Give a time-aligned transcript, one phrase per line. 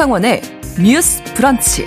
[0.00, 0.40] 신성원의
[0.82, 1.84] 뉴스 브런치.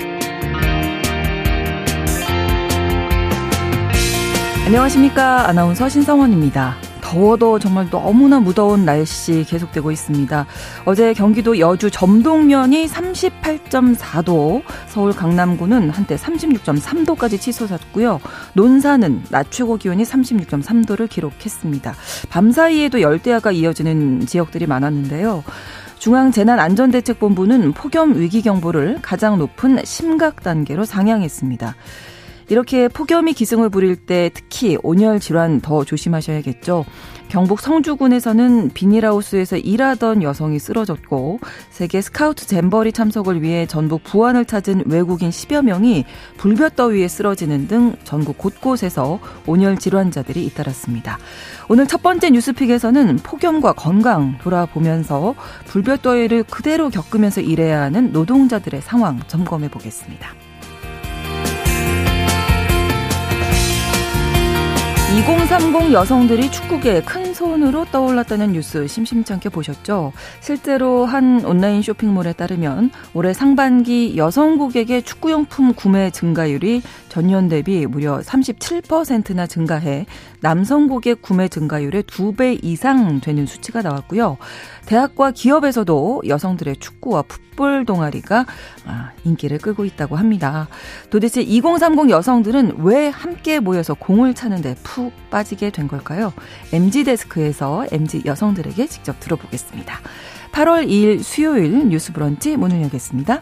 [4.67, 5.47] 안녕하십니까.
[5.49, 6.75] 아나운서 신성원입니다.
[7.01, 10.45] 더워도 정말 너무나 무더운 날씨 계속되고 있습니다.
[10.85, 18.19] 어제 경기도 여주 점동면이 38.4도, 서울 강남구는 한때 36.3도까지 치솟았고요.
[18.53, 21.95] 논산은 낮 최고 기온이 36.3도를 기록했습니다.
[22.29, 25.43] 밤 사이에도 열대야가 이어지는 지역들이 많았는데요.
[26.03, 31.75] 중앙재난안전대책본부는 폭염 위기 경보를 가장 높은 심각 단계로 상향했습니다.
[32.53, 36.85] 이렇게 폭염이 기승을 부릴 때 특히 온열 질환 더 조심하셔야겠죠.
[37.27, 41.39] 경북 성주군에서는 비닐하우스에서 일하던 여성이 쓰러졌고
[41.71, 46.05] 세계 스카우트 잼버리 참석을 위해 전북 부안을 찾은 외국인 10여 명이
[46.37, 51.17] 불볕더위에 쓰러지는 등 전국 곳곳에서 온열 질환자들이 잇따랐습니다.
[51.69, 55.33] 오늘 첫 번째 뉴스픽에서는 폭염과 건강 돌아보면서
[55.65, 60.42] 불볕더위를 그대로 겪으면서 일해야 하는 노동자들의 상황 점검해 보겠습니다.
[65.13, 70.11] 2030 여성들이 축구계에 큰 손으로 떠올랐다는 뉴스 심심찮게 보셨죠?
[70.39, 78.21] 실제로 한 온라인 쇼핑몰에 따르면 올해 상반기 여성 고객의 축구용품 구매 증가율이 전년 대비 무려
[78.21, 80.07] 37%나 증가해
[80.39, 84.37] 남성 고객 구매 증가율의 2배 이상 되는 수치가 나왔고요.
[84.87, 88.45] 대학과 기업에서도 여성들의 축구와 풋볼 동아리가
[88.85, 90.67] 아, 인기를 끄고 있다고 합니다.
[91.09, 96.33] 도대체 2030 여성들은 왜 함께 모여서 공을 차는데 푹 빠지게 된 걸까요?
[96.71, 99.99] MG 데스크에서 MG 여성들에게 직접 들어보겠습니다.
[100.51, 103.41] 8월 2일 수요일 뉴스 브런치 문을 열겠습니다.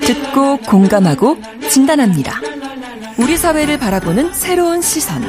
[0.00, 1.38] 듣고 공감하고
[1.70, 2.40] 진단합니다.
[3.18, 5.22] 우리 사회를 바라보는 새로운 시선.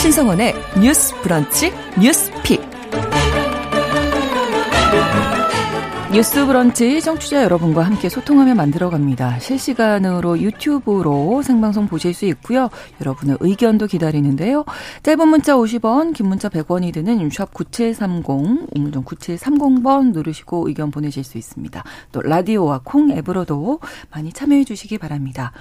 [0.00, 2.67] 신성원의 뉴스 브런치 뉴스 픽.
[6.10, 9.40] 뉴스 브런치 청취자 여러분과 함께 소통하며 만들어갑니다.
[9.40, 12.70] 실시간으로 유튜브로 생방송 보실 수 있고요.
[13.02, 14.64] 여러분의 의견도 기다리는데요.
[15.02, 21.36] 짧은 문자 50원, 긴 문자 100원이 드는 샵 9730, 우물정 9730번 누르시고 의견 보내실 수
[21.36, 21.84] 있습니다.
[22.12, 23.80] 또 라디오와 콩 앱으로도
[24.10, 25.52] 많이 참여해 주시기 바랍니다.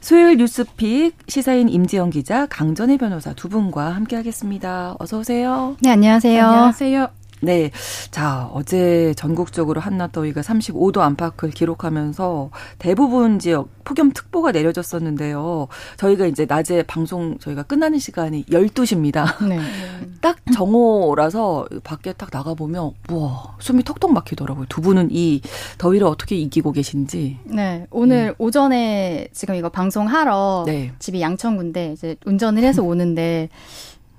[0.00, 4.96] 수요일 뉴스픽 시사인 임지영 기자, 강전혜 변호사 두 분과 함께하겠습니다.
[4.98, 5.76] 어서 오세요.
[5.80, 6.44] 네, 안녕하세요.
[6.46, 7.17] 안녕하세요.
[7.40, 7.70] 네.
[8.10, 15.68] 자, 어제 전국적으로 한낮더위가 35도 안팎을 기록하면서 대부분 지역 폭염특보가 내려졌었는데요.
[15.96, 19.46] 저희가 이제 낮에 방송 저희가 끝나는 시간이 12시입니다.
[19.46, 19.58] 네.
[20.20, 24.66] 딱 정오라서 밖에 딱 나가보면, 우와, 숨이 턱턱 막히더라고요.
[24.68, 25.40] 두 분은 이
[25.78, 27.38] 더위를 어떻게 이기고 계신지.
[27.44, 27.86] 네.
[27.90, 28.34] 오늘 음.
[28.38, 30.92] 오전에 지금 이거 방송하러 네.
[30.98, 33.48] 집이 양천구인데 이제 운전을 해서 오는데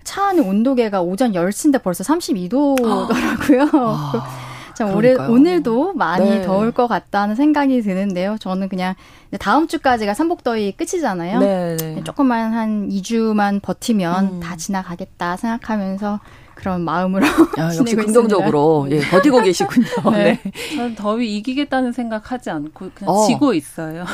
[0.04, 3.70] 차 안에 온도계가 오전 10시인데 벌써 32도더라고요.
[3.74, 4.28] 아,
[4.76, 6.42] 참 올해, 오늘도 많이 네.
[6.42, 8.38] 더울 것 같다는 생각이 드는데요.
[8.40, 8.96] 저는 그냥
[9.40, 11.40] 다음 주까지가 삼복더위 끝이잖아요.
[11.40, 12.04] 네, 네.
[12.06, 14.40] 조금만 한 2주만 버티면 음.
[14.40, 16.20] 다 지나가겠다 생각하면서
[16.60, 17.26] 그런 마음으로
[17.58, 19.88] 아, 역시 긍정적으로 예, 버티고 계시군요.
[20.12, 20.40] 네.
[20.44, 20.52] 네.
[20.76, 23.26] 저는 더위 이기겠다는 생각하지 않고 그냥 어.
[23.28, 24.06] 지고 있어요.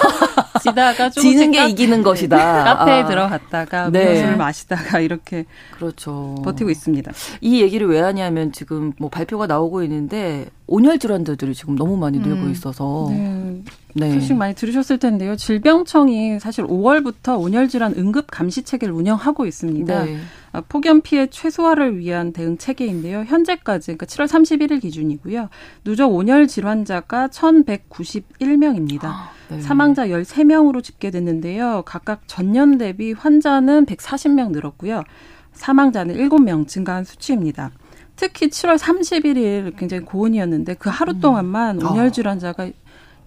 [0.62, 2.64] 지다가 지는 게 이기는 것이다.
[2.64, 3.06] 카페에 아.
[3.06, 4.22] 들어갔다가 네.
[4.22, 5.44] 물을 마시다가 이렇게
[5.76, 6.36] 그렇죠.
[6.42, 7.12] 버티고 있습니다.
[7.42, 12.42] 이 얘기를 왜 하냐면 지금 뭐 발표가 나오고 있는데 온열 질환들이 지금 너무 많이 늘고
[12.42, 12.50] 음.
[12.50, 13.62] 있어서 네.
[13.94, 14.12] 네.
[14.14, 15.36] 소식 많이 들으셨을 텐데요.
[15.36, 20.04] 질병청이 사실 5월부터 온열 질환 응급 감시 체계를 운영하고 있습니다.
[20.04, 20.18] 네.
[20.52, 23.24] 아, 폭염 피해 최소화를 위한 대응 체계인데요.
[23.24, 25.48] 현재까지 그러니까 7월 31일 기준이고요.
[25.84, 29.04] 누적 온열 질환자가 1,191명입니다.
[29.04, 29.60] 아, 네.
[29.60, 31.82] 사망자 13명으로 집계됐는데요.
[31.86, 35.04] 각각 전년 대비 환자는 140명 늘었고요.
[35.52, 37.70] 사망자는 7명 증가한 수치입니다.
[38.16, 41.20] 특히 7월 31일 굉장히 고온이었는데 그 하루 음.
[41.20, 42.10] 동안만 온열 아.
[42.10, 42.70] 질환자가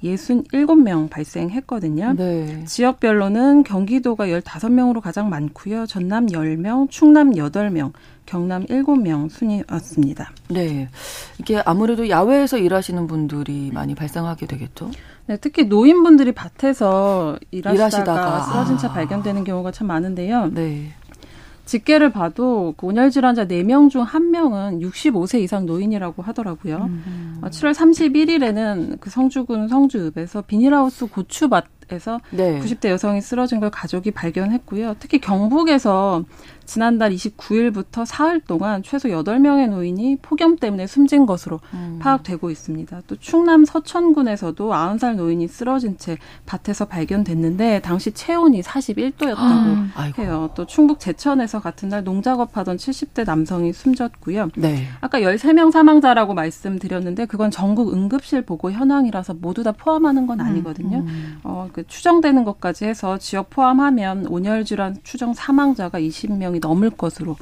[0.04, 2.14] 67명 발생했거든요.
[2.18, 2.64] 네.
[2.66, 5.86] 지역별로는 경기도가 15명으로 가장 많고요.
[5.86, 7.94] 전남 10명, 충남 8명,
[8.26, 10.32] 경남 7명 순이었습니다.
[10.50, 10.88] 네.
[11.40, 14.92] 이게 아무래도 야외에서 일하시는 분들이 많이 발생하게 되겠죠?
[15.26, 18.42] 네, 특히 노인분들이 밭에서 일하시다가, 일하시다가.
[18.42, 18.94] 쓰러진 채 아.
[18.94, 20.52] 발견되는 경우가 참 많은데요.
[20.54, 20.92] 네.
[21.66, 26.90] 집계를 봐도 그 온열 질환자 4명 중 1명은 65세 이상 노인이라고 하더라고요.
[26.90, 27.42] 음.
[27.42, 32.60] 7월 어, 31일에는 그 성주군 성주읍에서 비닐하우스 고추밭 에서 네.
[32.60, 34.96] 90대 여성이 쓰러진 걸 가족이 발견했고요.
[35.00, 36.24] 특히 경북에서
[36.66, 42.00] 지난달 29일부터 사흘 동안 최소 8명의 노인이 폭염 때문에 숨진 것으로 음.
[42.02, 43.02] 파악되고 있습니다.
[43.08, 49.36] 또 충남 서천군에서도 90살 노인이 쓰러진 채 밭에서 발견됐는데 당시 체온이 41도였다고
[49.96, 50.50] 아, 해요.
[50.56, 54.50] 또 충북 제천에서 같은 날 농작업하던 70대 남성이 숨졌고요.
[54.56, 54.88] 네.
[55.02, 60.98] 아까 13명 사망자라고 말씀드렸는데 그건 전국 응급실 보고 현황이라서 모두 다 포함하는 건 음, 아니거든요.
[61.00, 61.40] 음, 음.
[61.44, 67.36] 어, 그 추정되는 것까지 해서 지역 포함하면 온열 질환 추정 사망자가 20명 0명이 넘을 것으로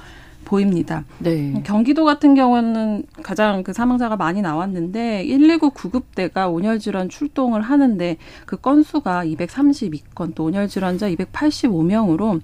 [0.44, 1.06] 보입니다.
[1.20, 1.62] 네.
[1.64, 8.58] 경기도 같은 경우는 가장 그 사망자가 많이 나왔는데 119 구급대가 온열 질환 출동을 하는데 그
[8.58, 12.42] 건수가 232건 또 온열 질환자 285명으로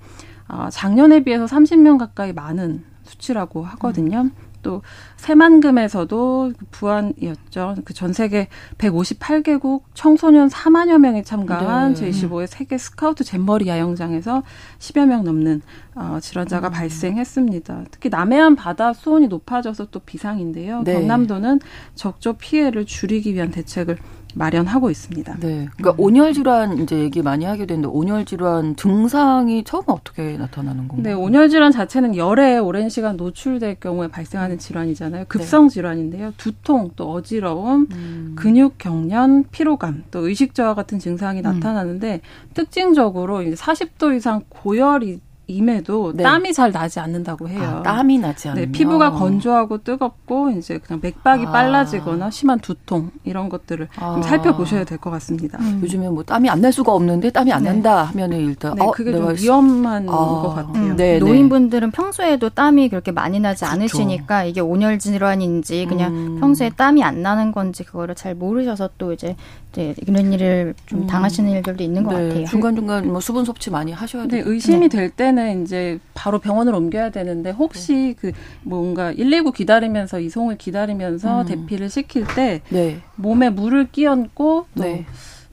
[0.47, 4.21] 어, 작년에 비해서 30명 가까이 많은 수치라고 하거든요.
[4.21, 4.31] 음.
[4.67, 4.81] 또
[5.15, 7.75] 새만금에서도 부안이었죠.
[7.85, 8.47] 그 전 세계
[8.77, 12.11] 158개국 청소년 4만여 명이 참가한 네.
[12.11, 14.43] 제25회 세계 스카우트 잼머리 야영장에서
[14.77, 15.61] 10여 명 넘는
[15.95, 16.71] 어, 질환자가 음.
[16.73, 17.85] 발생했습니다.
[17.89, 20.83] 특히 남해안 바다 수온이 높아져서 또 비상인데요.
[20.83, 20.93] 네.
[20.93, 21.59] 경남도는
[21.95, 23.97] 적조 피해를 줄이기 위한 대책을
[24.35, 25.37] 마련하고 있습니다.
[25.39, 25.67] 네.
[25.77, 25.95] 그러니까 음.
[25.97, 31.01] 온열 질환 이제 얘기 많이 하게 되는데 온열 질환 증상이 처음 어떻게 나타나는 건가요?
[31.01, 35.25] 네, 온열 질환 자체는 열에 오랜 시간 노출될 경우에 발생하는 질환이잖아요.
[35.27, 35.73] 급성 네.
[35.73, 36.33] 질환인데요.
[36.37, 38.35] 두통, 또 어지러움, 음.
[38.37, 41.43] 근육 경련, 피로감, 또 의식 저하 같은 증상이 음.
[41.43, 42.21] 나타나는데
[42.53, 46.23] 특징적으로 이제 40도 이상 고열이 임에도 네.
[46.23, 47.77] 땀이 잘 나지 않는다고 해요.
[47.79, 48.61] 아, 땀이 나지 않는.
[48.65, 51.51] 네, 피부가 건조하고 뜨겁고 이제 그냥 맥박이 아.
[51.51, 54.13] 빨라지거나 심한 두통 이런 것들을 아.
[54.13, 55.57] 좀 살펴보셔야 될 것 같습니다.
[55.59, 55.79] 음.
[55.83, 57.69] 요즘에 뭐 땀이 안 날 수가 없는데 땀이 안 네.
[57.71, 60.11] 난다 하면은 일단 네, 어, 그게 좀 위험한 아.
[60.11, 60.73] 것 같아요.
[60.83, 60.95] 음.
[60.97, 63.73] 네, 네, 노인분들은 평소에도 땀이 그렇게 많이 나지 그렇죠.
[63.73, 66.39] 않으시니까 이게 온열 질환인지 그냥 음.
[66.39, 69.35] 평소에 땀이 안 나는 건지 그거를 잘 모르셔서 또 이제
[69.77, 71.07] 네, 이런 일을 좀 음.
[71.07, 72.45] 당하시는 일들도 있는 것 네, 같아요.
[72.47, 74.43] 중간 중간 뭐 수분 섭취 많이 하셔야 돼요.
[74.43, 78.15] 네, 의심이 될 때는 이제 바로 병원을 옮겨야 되는데 혹시 네.
[78.19, 78.31] 그
[78.63, 81.45] 뭔가 119 기다리면서 이송을 기다리면서 음.
[81.45, 83.01] 대피를 시킬 때 네.
[83.17, 85.05] 몸에 물을 끼얹고 또 네.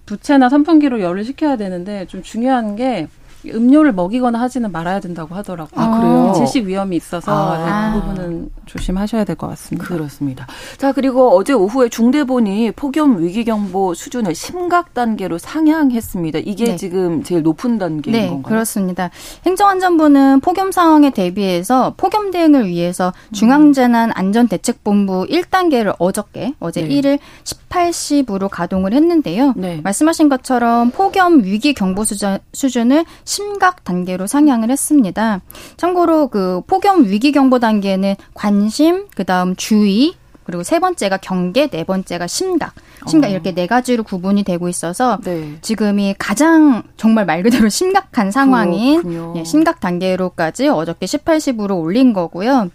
[0.06, 3.08] 부채나 선풍기로 열을 식혀야 되는데 좀 중요한 게
[3.46, 5.84] 음료를 먹이거나 하지는 말아야 된다고 하더라고요.
[5.84, 6.32] 아, 그래요?
[6.36, 7.90] 질식 위험이 있어서 아.
[7.94, 9.86] 네, 그 부분은 조심하셔야 될 것 같습니다.
[9.88, 10.46] 그렇습니다.
[10.78, 16.38] 자, 그리고 어제 오후에 중대본이 폭염 위기경보 수준을 심각 단계로 상향했습니다.
[16.40, 16.76] 이게 네.
[16.76, 18.42] 지금 제일 높은 단계인 네, 건가요?
[18.48, 19.10] 그렇습니다.
[19.44, 26.88] 행정안전부는 폭염 상황에 대비해서 폭염 대응을 위해서 중앙재난안전대책본부 1단계를 어저께 어제 네.
[26.88, 29.54] 1일 18시부로 가동을 했는데요.
[29.56, 29.80] 네.
[29.82, 35.40] 말씀하신 것처럼 폭염 위기 경보 수준, 수준을 심각 단계로 상향을 했습니다.
[35.76, 40.14] 참고로 그 폭염 위기 경보 단계는 관심, 그다음 주의,
[40.44, 42.74] 그리고 세 번째가 경계, 네 번째가 심각.
[43.08, 43.30] 심각 어.
[43.30, 45.58] 이렇게 네 가지로 구분이 되고 있어서 네.
[45.62, 49.02] 지금이 가장 정말 말 그대로 심각한 상황인
[49.34, 52.70] 예, 심각 단계로까지 어저께 18시부로 올린 거고요.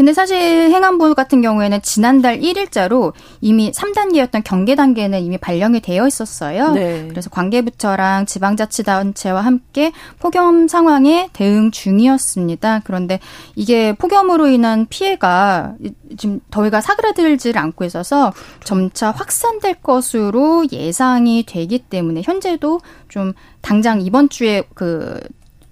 [0.00, 3.12] 근데 사실 행안부 같은 경우에는 지난달 1일자로
[3.42, 6.72] 이미 3단계였던 경계 단계는 이미 발령이 되어 있었어요.
[6.72, 7.06] 네.
[7.06, 12.80] 그래서 관계부처랑 지방자치단체와 함께 폭염 상황에 대응 중이었습니다.
[12.84, 13.20] 그런데
[13.56, 15.74] 이게 폭염으로 인한 피해가
[16.16, 18.32] 지금 더위가 사그라들지를 않고 있어서
[18.64, 25.20] 점차 확산될 것으로 예상이 되기 때문에 현재도 좀 당장 이번 주에 그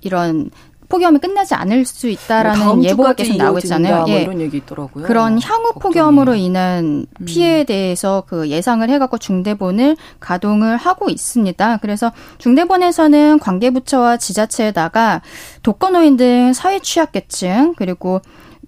[0.02, 0.50] 이런
[0.88, 4.06] 폭염이 끝나지 않을 수 있다라는 뭐 예보가 계속 나오고 있잖아요.
[4.06, 4.22] 뭐 예.
[4.22, 5.04] 이런 얘기 있더라고요.
[5.04, 5.92] 그런 향후 걱정이.
[5.94, 7.24] 폭염으로 인한 음.
[7.26, 11.78] 피해에 대해서 그 예상을 해갖고 중대본을 가동을 하고 있습니다.
[11.82, 15.20] 그래서 중대본에서는 관계부처와 지자체에다가
[15.62, 18.22] 독거노인 등 사회 취약계층 그리고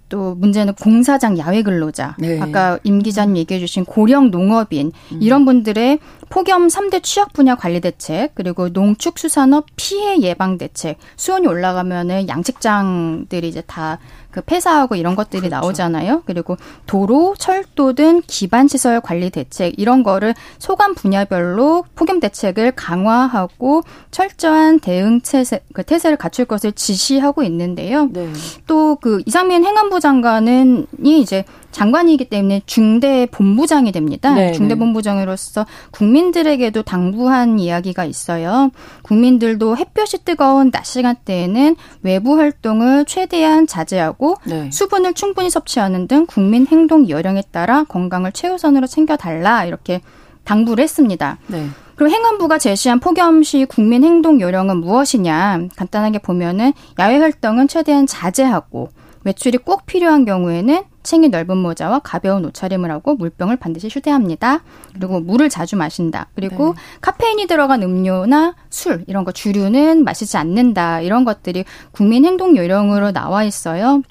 [0.09, 2.39] 또 문제는 공사장 야외 근로자, 네.
[2.41, 5.19] 아까 임 기자님 얘기해 주신 고령 농업인 음.
[5.21, 5.99] 이런 분들의
[6.31, 10.97] 폭염 3대 취약 분야 관리 대책, 그리고 농축수산업 피해 예방 대책.
[11.17, 13.99] 수온이 올라가면은 양식장들이 이제 다
[14.31, 15.55] 그 폐사하고 이런 것들이 그렇죠.
[15.55, 16.23] 나오잖아요.
[16.25, 16.57] 그리고
[16.87, 24.79] 도로, 철도 등 기반 시설 관리 대책 이런 거를 소관 분야별로 폭염 대책을 강화하고 철저한
[24.79, 28.07] 대응 체세, 그 태세를 갖출 것을 지시하고 있는데요.
[28.11, 28.31] 네.
[28.67, 34.31] 또그 이상민 행안부 장관은 이제 장관이기 때문에 중대 본부장이 됩니다.
[34.33, 34.51] 네, 네.
[34.51, 38.71] 중대 본부장으로서 국민들에게도 당부한 이야기가 있어요.
[39.03, 44.69] 국민들도 햇볕이 뜨거운 낮 시간대에는 외부 활동을 최대한 자제하고 네.
[44.71, 50.01] 수분을 충분히 섭취하는 등 국민 행동 요령에 따라 건강을 최우선으로 챙겨달라 이렇게
[50.43, 51.37] 당부를 했습니다.
[51.47, 51.67] 네.
[51.95, 55.67] 그리고 행안부가 제시한 폭염 시 국민 행동 요령은 무엇이냐?
[55.75, 58.89] 간단하게 보면은 야외 활동은 최대한 자제하고
[59.23, 64.63] 외출이 꼭 필요한 경우에는 챙이 넓은 모자와 가벼운 옷차림을 하고 물병을 반드시 휴대합니다.
[64.93, 66.27] 그리고 물을 자주 마신다.
[66.35, 66.81] 그리고 네.
[67.01, 71.01] 카페인이 들어간 음료나 술 이런 거 주류는 마시지 않는다.
[71.01, 74.01] 이런 것들이 국민 행동 요령으로 나와 있어요.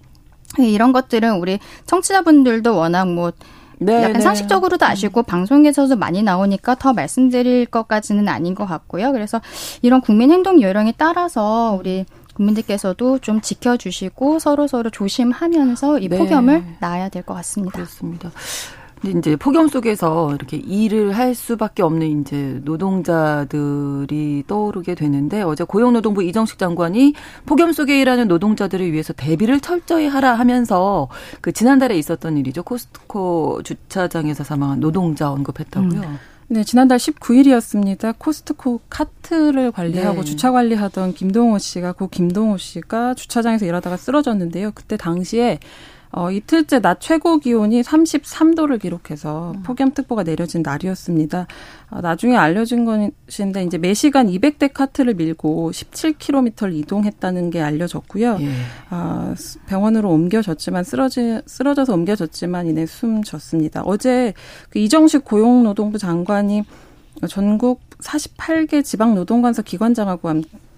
[0.58, 3.32] 이런 것들은 우리 청취자분들도 워낙 뭐
[3.82, 4.20] 네, 약간 네.
[4.20, 9.10] 상식적으로도 아시고 방송에서도 많이 나오니까 더 말씀드릴 것까지는 아닌 것 같고요.
[9.12, 9.40] 그래서
[9.80, 16.18] 이런 국민 행동 요령에 따라서 우리 국민들께서도 좀 지켜주시고 서로 서로 조심하면서 이 네.
[16.18, 17.72] 폭염을 나아야 될 것 같습니다.
[17.76, 18.30] 그렇습니다.
[19.00, 26.22] 근데 이제 폭염 속에서 이렇게 일을 할 수밖에 없는 이제 노동자들이 떠오르게 되는데 어제 고용노동부
[26.22, 27.14] 이정식 장관이
[27.46, 31.08] 폭염 속에 일하는 노동자들을 위해서 대비를 철저히 하라 하면서
[31.40, 32.62] 그 지난달에 있었던 일이죠.
[32.62, 36.00] 코스트코 주차장에서 사망한 노동자 언급했다고요.
[36.00, 36.18] 음.
[36.52, 38.16] 네, 지난달 19일이었습니다.
[38.18, 40.24] 코스트코 카트를 관리하고 네.
[40.24, 44.72] 주차 관리하던 김동호 씨가 고 김동호 씨가 주차장에서 일하다가 쓰러졌는데요.
[44.74, 45.60] 그때 당시에
[46.12, 49.62] 어, 이틀째 낮 최고 기온이 33도를 기록해서 음.
[49.62, 51.46] 폭염특보가 내려진 날이었습니다.
[51.90, 58.38] 어, 나중에 알려진 것인데 이제 매시간 200대 카트를 밀고 17km를 이동했다는 게 알려졌고요.
[58.40, 58.50] 예.
[58.90, 59.34] 어,
[59.66, 63.82] 병원으로 옮겨졌지만 쓰러지 쓰러져서 옮겨졌지만 이내 숨졌습니다.
[63.84, 64.34] 어제
[64.70, 66.64] 그 이정식 고용노동부 장관이
[67.28, 70.28] 전국 48개 지방 노동관서 기관장하고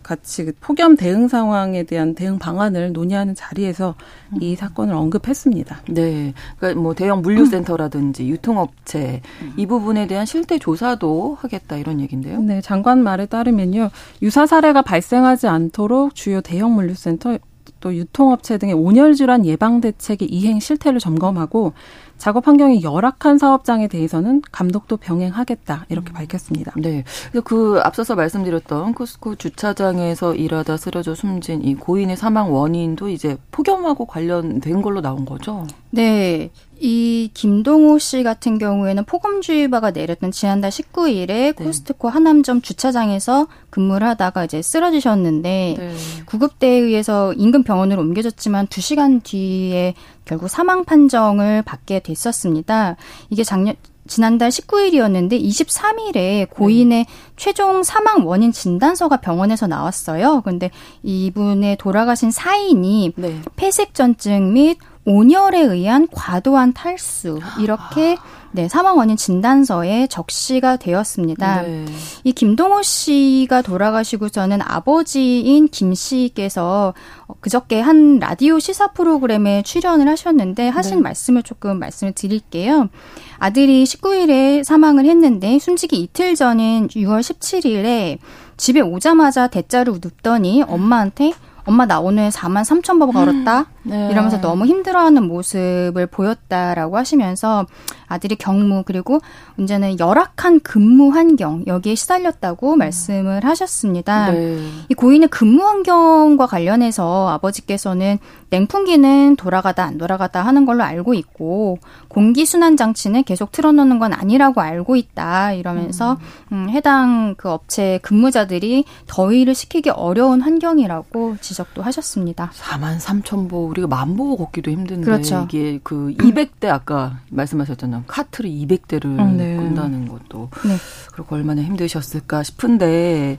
[0.02, 3.94] 같이 그 폭염 대응 상황에 대한 대응 방안을 논의하는 자리에서
[4.40, 4.56] 이 음.
[4.56, 5.82] 사건을 언급했습니다.
[5.88, 6.35] 네.
[6.59, 9.52] 그러니까 뭐 대형 물류센터라든지 유통업체 음.
[9.56, 12.40] 이 부분에 대한 실태 조사도 하겠다 이런 얘기인데요.
[12.40, 12.61] 네.
[12.61, 13.90] 장관 말에 따르면요.
[14.23, 17.38] 유사 사례가 발생하지 않도록 주요 대형 물류센터
[17.82, 21.73] 또 유통업체 등의 온열 질환 예방 대책의 이행 실태를 점검하고
[22.22, 26.14] 작업 환경이 열악한 사업장에 대해서는 감독도 병행하겠다 이렇게 음.
[26.14, 26.70] 밝혔습니다.
[26.76, 27.02] 네.
[27.42, 34.82] 그 앞서서 말씀드렸던 코스코 주차장에서 일하다 쓰러져 숨진 이 고인의 사망 원인도 이제 폭염하고 관련된
[34.82, 35.66] 걸로 나온 거죠.
[35.90, 36.52] 네.
[36.84, 41.52] 이 김동호 씨 같은 경우에는 폭염주의보가 내렸던 지난달 19일에 네.
[41.52, 45.94] 코스트코 하남점 주차장에서 근무를 하다가 이제 쓰러지셨는데 네.
[46.26, 52.96] 구급대에 의해서 인근 병원으로 옮겨졌지만 2시간 뒤에 결국 사망 판정을 받게 됐었습니다.
[53.30, 53.76] 이게 작년
[54.08, 57.06] 지난달 19일이었는데 23일에 고인의 네.
[57.36, 60.40] 최종 사망 원인 진단서가 병원에서 나왔어요.
[60.40, 60.72] 근데
[61.04, 63.40] 이분의 돌아가신 사인이 네.
[63.54, 68.16] 폐색전증 및 온열에 의한 과도한 탈수 이렇게
[68.54, 71.62] 네, 사망 원인 진단서에 적시가 되었습니다.
[71.62, 71.87] 네.
[72.23, 76.92] 이 김동호 씨가 돌아가시고 저는 아버지인 김 씨께서
[77.40, 81.02] 그저께 한 라디오 시사 프로그램에 출연을 하셨는데 하신 네.
[81.02, 82.90] 말씀을 조금 말씀을 드릴게요.
[83.38, 88.18] 아들이 19일에 사망을 했는데 숨지기 이틀 전인 6월 17일에
[88.59, 91.32] 집에 오자마자 대자를 눕더니 엄마한테
[91.64, 93.66] 엄마 나 오늘 4만 3천 번 걸었다.
[93.85, 94.09] 네.
[94.11, 97.66] 이러면서 너무 힘들어하는 모습을 보였다라고 하시면서
[98.07, 99.21] 아들이 경무 그리고
[99.57, 102.78] 문제는 열악한 근무 환경 여기에 시달렸다고 음.
[102.78, 104.31] 말씀을 하셨습니다.
[104.31, 104.59] 네.
[104.88, 108.19] 이 고인의 근무 환경과 관련해서 아버지께서는
[108.50, 111.78] 냉풍기는 돌아가다 안 돌아가다 하는 걸로 알고 있고
[112.09, 116.19] 공기 순환 장치는 계속 틀어놓는 건 아니라고 알고 있다 이러면서
[116.52, 116.66] 음.
[116.66, 122.50] 음, 해당 그 업체 근무자들이 더위를 식히기 어려운 환경이라고 지 적도 하셨습니다.
[122.54, 125.47] 4만 3천 보 우리가 만보 걷기도 힘든데 그렇죠.
[125.49, 128.04] 이게 그 200대 아까 말씀하셨잖아요.
[128.06, 129.56] 카트를 200대를 음, 네.
[129.56, 130.76] 끈다는 것도 네.
[131.12, 133.38] 그렇고 얼마나 힘드셨을까 싶은데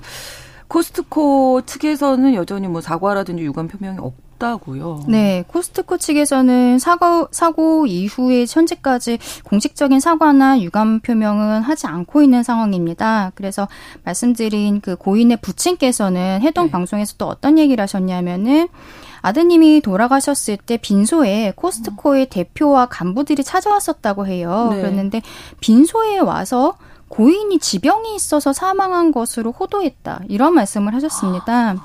[0.68, 5.04] 코스트코 측에서는 여전히 뭐 사과라든지 유감 표명이 없 다고요.
[5.08, 13.32] 네, 코스트코 측에서는 사고 사고 이후에 현재까지 공식적인 사과나 유감 표명은 하지 않고 있는 상황입니다.
[13.36, 13.70] 그래서
[14.04, 16.72] 말씀드린 그 고인의 부친께서는 해동 네.
[16.72, 18.68] 방송에서 또 어떤 얘기를 하셨냐면은
[19.22, 24.68] 아드님이 돌아가셨을 때 빈소에 코스트코의 대표와 간부들이 찾아왔었다고 해요.
[24.72, 24.82] 네.
[24.82, 25.22] 그랬는데
[25.62, 26.76] 빈소에 와서
[27.08, 30.24] 고인이 지병이 있어서 사망한 것으로 호도했다.
[30.28, 31.76] 이런 말씀을 하셨습니다.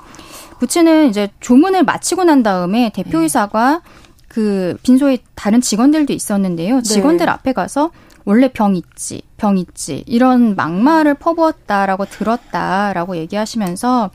[0.59, 3.81] 부친은 이제 조문을 마치고 난 다음에 대표이사가
[4.27, 6.81] 그 빈소에 다른 직원들도 있었는데요.
[6.81, 7.31] 직원들 네.
[7.31, 7.91] 앞에 가서
[8.25, 14.11] 원래 병 있지, 병 있지, 이런 막말을 퍼부었다라고 들었다라고 얘기하시면서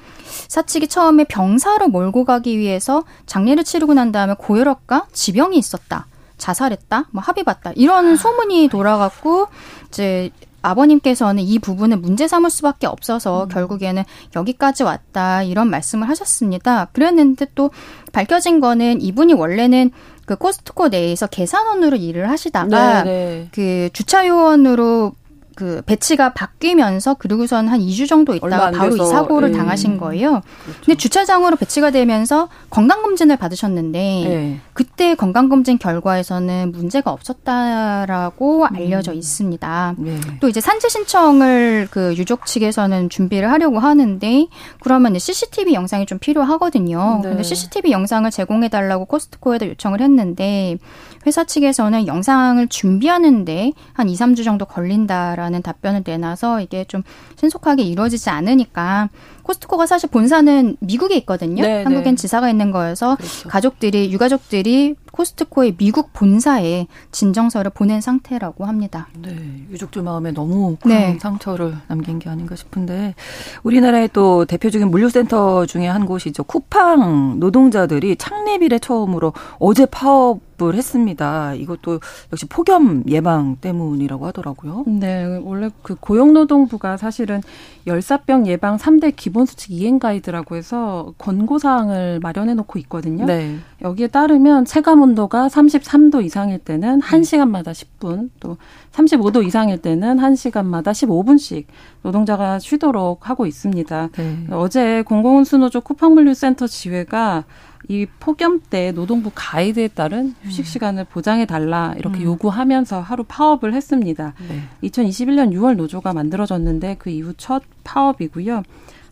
[0.48, 6.06] 사측이 처음에 병사로 몰고 가기 위해서 장례를 치르고 난 다음에 고혈압과 지병이 있었다.
[6.38, 9.48] 자살했다, 뭐 합의 봤다 이런 소문이 돌아갔고
[9.88, 10.30] 이제
[10.64, 13.48] 아버님께서는 이 부분을 문제 삼을 수밖에 없어서 음.
[13.48, 14.02] 결국에는
[14.34, 16.86] 여기까지 왔다 이런 말씀을 하셨습니다.
[16.86, 17.70] 그랬는데 또
[18.12, 19.90] 밝혀진 거는 이분이 원래는
[20.26, 23.48] 그 코스트코 내에서 계산원으로 일을 하시다가 네, 네.
[23.52, 25.12] 그 주차 요원으로
[25.54, 29.56] 그 배치가 바뀌면서 그리고선 한 2주 정도 있다가 바로 이 사고를 예.
[29.56, 30.42] 당하신 거예요.
[30.64, 30.80] 그렇죠.
[30.84, 34.60] 근데 주차장으로 배치가 되면서 건강검진을 받으셨는데 예.
[34.72, 38.76] 그때 건강검진 결과에서는 문제가 없었다라고 음.
[38.76, 39.94] 알려져 있습니다.
[40.06, 40.20] 예.
[40.40, 44.46] 또 이제 산재 신청을 그 유족 측에서는 준비를 하려고 하는데
[44.80, 47.20] 그러면 CCTV 영상이 좀 필요하거든요.
[47.22, 47.28] 네.
[47.30, 50.78] 근데 CCTV 영상을 제공해 달라고 코스트코에다 요청을 했는데
[51.26, 57.02] 회사 측에서는 영상을 준비하는데 한 2, 3주 정도 걸린다라 는 답변을 내놔서 이게 좀
[57.36, 59.10] 신속하게 이루어지지 않으니까
[59.42, 61.62] 코스트코가 사실 본사는 미국에 있거든요.
[61.62, 62.14] 네, 한국엔 네.
[62.14, 63.48] 지사가 있는 거여서 그렇죠.
[63.48, 69.06] 가족들이 유가족들이 코스트코의 미국 본사에 진정서를 보낸 상태라고 합니다.
[69.16, 71.18] 네, 유족들 마음에 너무 큰 네.
[71.20, 73.14] 상처를 남긴 게 아닌가 싶은데
[73.62, 76.42] 우리나라의 또 대표적인 물류센터 중에 한 곳이죠.
[76.42, 81.52] 쿠팡 노동자들이 창립 이래 처음으로 어제 파업 을 했습니다.
[81.54, 81.98] 이것도
[82.32, 84.84] 역시 폭염 예방 때문이라고 하더라고요.
[84.86, 87.40] 네, 원래 그 고용노동부가 사실은
[87.88, 93.26] 열사병 예방 3대 기본수칙 이행 가이드라고 해서 권고사항을 마련해 놓고 있거든요.
[93.26, 93.58] 네.
[93.84, 98.56] 여기에 따르면 체감 온도가 33도 이상일 때는 1시간마다 10분, 또
[98.92, 101.66] 35도 이상일 때는 1시간마다 15분씩
[102.02, 104.08] 노동자가 쉬도록 하고 있습니다.
[104.16, 104.46] 네.
[104.50, 107.44] 어제 공공운수노조 쿠팡물류센터 지회가
[107.88, 112.24] 이 폭염 때 노동부 가이드에 따른 휴식 시간을 보장해 달라 이렇게 음.
[112.24, 114.32] 요구하면서 하루 파업을 했습니다.
[114.48, 114.88] 네.
[114.88, 118.62] 2021년 6월 노조가 만들어졌는데 그 이후 첫 파업이고요.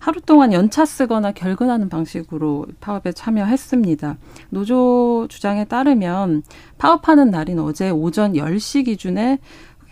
[0.02, 4.16] 하루 동안 연차 쓰거나 결근하는 방식으로 파업에 참여했습니다.
[4.50, 6.42] 노조 주장에 따르면
[6.76, 9.38] 파업하는 날인 어제 오전 10시 기준에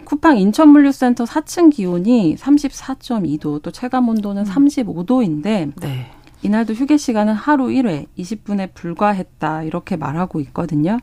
[0.05, 4.53] 쿠팡 인천물류센터 4층 기온이 34.2도, 또 체감 온도는 음.
[4.53, 6.11] 35도인데 네.
[6.43, 10.99] 이날도 휴게 시간은 하루 1회 20분에 불과했다 이렇게 말하고 있거든요.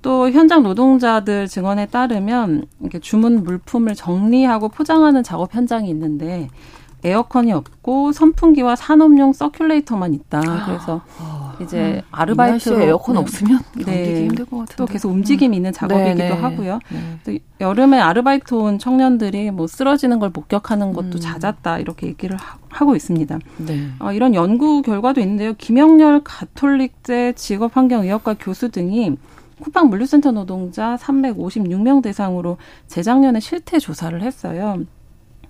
[0.00, 6.48] 또 현장 노동자들 증언에 따르면 이렇게 주문 물품을 정리하고 포장하는 작업 현장이 있는데
[7.04, 10.40] 에어컨이 없고 선풍기와 산업용 서큘레이터만 있다.
[10.66, 14.74] 그래서 아, 이제 음, 아르바이트 에어컨 없으면 네, 힘들 것 같은데.
[14.76, 16.34] 또 계속 움직임 이 있는 작업이기도 네, 네.
[16.34, 16.80] 하고요.
[16.90, 16.98] 네.
[17.24, 21.20] 또 여름에 아르바이트 온 청년들이 뭐 쓰러지는 걸 목격하는 것도 음.
[21.20, 23.38] 잦았다 이렇게 얘기를 하 고 있습니다.
[23.58, 23.88] 네.
[23.98, 25.54] 어, 이런 연구 결과도 있는데요.
[25.54, 29.16] 김영렬 가톨릭대 직업환경의학과 교수 등이
[29.62, 34.78] 쿠팡 물류센터 노동자 356명 대상으로 재작년에 실태 조사를 했어요.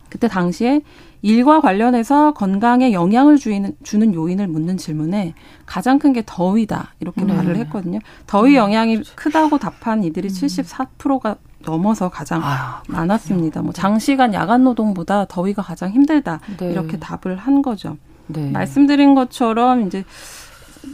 [0.09, 0.81] 그때 당시에
[1.23, 5.35] 일과 관련해서 건강에 영향을 주는, 주는 요인을 묻는 질문에
[5.67, 7.35] 가장 큰 게 더위다 이렇게 네.
[7.35, 7.99] 말을 했거든요.
[8.27, 11.37] 더위 영향이 크다고 답한 이들이 74%가 음.
[11.65, 13.63] 넘어서 가장 아유, 많았습니다.
[13.63, 16.71] 뭐 장시간 야간 노동보다 더위가 가장 힘들다 네.
[16.71, 17.97] 이렇게 답을 한 거죠.
[18.29, 18.51] 네.
[18.51, 20.05] 말씀드린 것처럼 이제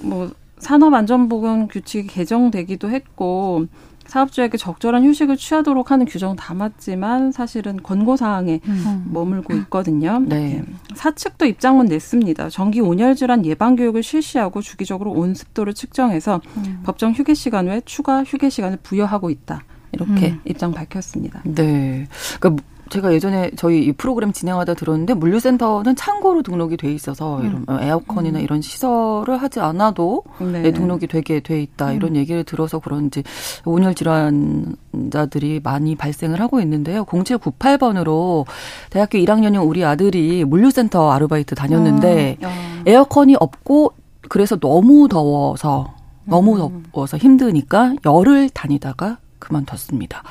[0.03, 3.67] 뭐 산업안전보건 규칙이 개정되기도 했고
[4.07, 9.05] 사업주에게 적절한 휴식을 취하도록 하는 규정은 담았지만 사실은 권고 사항에 음.
[9.11, 10.21] 머물고 있거든요.
[10.21, 10.63] 네.
[10.95, 12.51] 사측도 입장문 냈습니다.
[12.51, 16.81] 정기 온열 질환 예방 교육을 실시하고 주기적으로 온 습도를 측정해서 음.
[16.85, 19.63] 법정 휴게 시간 외 추가 휴게 시간을 부여하고 있다.
[19.93, 20.41] 이렇게 음.
[20.45, 21.43] 입장 밝혔습니다.
[21.45, 22.07] 네.
[22.41, 27.47] 그러니까 제가 예전에 저희 이 프로그램 진행하다 들었는데 물류센터는 창고로 등록이 돼 있어서 음.
[27.47, 28.45] 이런 어, 에어컨이나 음.
[28.45, 30.63] 이런 시설을 하지 않아도 네.
[30.63, 30.73] 네.
[30.73, 31.97] 등록이 되게 돼 있다 음.
[31.97, 33.23] 이런 얘기를 들어서 그런지
[33.65, 37.05] 온열 질환자들이 많이 발생을 하고 있는데요.
[37.05, 38.45] 0798번으로
[38.91, 43.93] 대학교 1학년인 우리 아들이 물류센터 아르바이트 다녔는데 아, 에어컨이 없고
[44.29, 45.95] 그래서 너무 더워서
[46.25, 46.85] 너무 음.
[46.93, 50.23] 더워서 힘드니까 열을 다니다가 그만뒀습니다.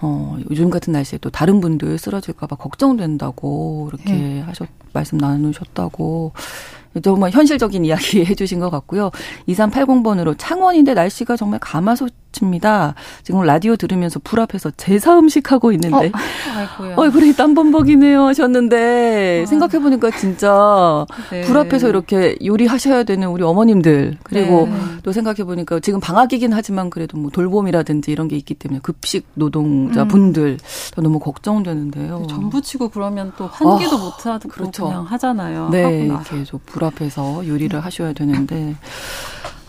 [0.00, 4.40] 어, 요즘 같은 날씨에 또 다른 분들 쓰러질까봐 걱정된다고 이렇게 네.
[4.40, 6.32] 하셨, 말씀 나누셨다고
[7.02, 9.10] 정말 현실적인 이야기 해주신 것 같고요.
[9.48, 12.94] 2380번으로 창원인데 날씨가 정말 가마솥 입니다.
[13.22, 16.06] 지금 라디오 들으면서 불 앞에서 제사 음식 하고 있는데.
[16.08, 19.46] 어, 얼굴이 땀범벅이네요 하셨는데, 아.
[19.46, 21.42] 생각해보니까 진짜 네.
[21.42, 24.18] 불 앞에서 이렇게 요리하셔야 되는 우리 어머님들.
[24.22, 24.74] 그리고 네.
[25.02, 31.02] 또 생각해보니까 지금 방학이긴 하지만 그래도 뭐 돌봄이라든지 이런 게 있기 때문에 급식 노동자분들 음.
[31.02, 32.26] 너무 걱정되는데요.
[32.28, 34.86] 전부 치고 그러면 또 환기도 아, 못하고 그렇죠.
[34.86, 35.68] 그냥 하잖아요.
[35.70, 38.76] 네, 계속 불 앞에서 요리를 하셔야 되는데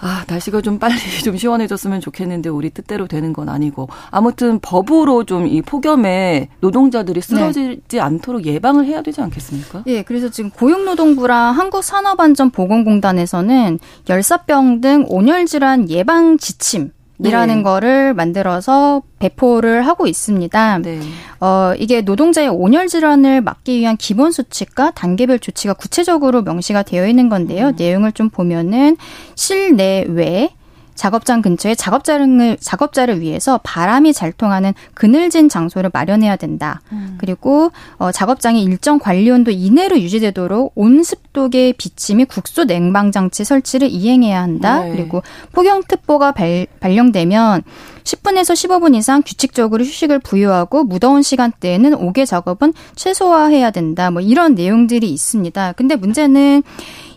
[0.04, 5.44] 아, 날씨가 좀 빨리 좀 시원해졌으면 좋겠는데 우리 뜻대로 되는 건 아니고 아무튼 법으로 좀
[5.54, 7.28] 이 폭염에 노동자들이 네.
[7.28, 8.00] 쓰러지지 네.
[8.00, 9.84] 않도록 예방을 해야 되지 않겠습니까?
[9.88, 17.64] 예, 그래서 지금 고용노동부랑 한국산업안전보건공단에서는 열사병 등 온열 질환 예방 지침 이라는 네.
[17.64, 20.80] 거를 만들어서 배포를 하고 있습니다.
[20.80, 21.00] 네.
[21.40, 27.30] 어, 이게 노동자의 온열 질환을 막기 위한 기본 수칙과 단계별 조치가 구체적으로 명시가 되어 있는
[27.30, 27.68] 건데요.
[27.68, 27.74] 음.
[27.78, 28.98] 내용을 좀 보면은
[29.36, 30.50] 실내외
[30.96, 36.82] 작업장 근처에 작업자를 작업자를 위해서 바람이 잘 통하는 그늘진 장소를 마련해야 된다.
[36.92, 37.18] 음.
[37.18, 41.74] 그리고 어, 작업장이 일정 관리 온도 이내로 유지되도록 온습도계
[42.16, 44.84] 및 국소 냉방 장치 설치를 이행해야 한다.
[44.84, 44.92] 네.
[44.92, 47.64] 그리고 폭염특보가 발, 발령되면
[48.04, 54.12] 10분에서 15분 이상 규칙적으로 휴식을 부여하고 무더운 시간대에는 옥외 작업은 최소화해야 된다.
[54.12, 55.74] 뭐 이런 내용들이 있습니다.
[55.74, 56.64] 근데 문제는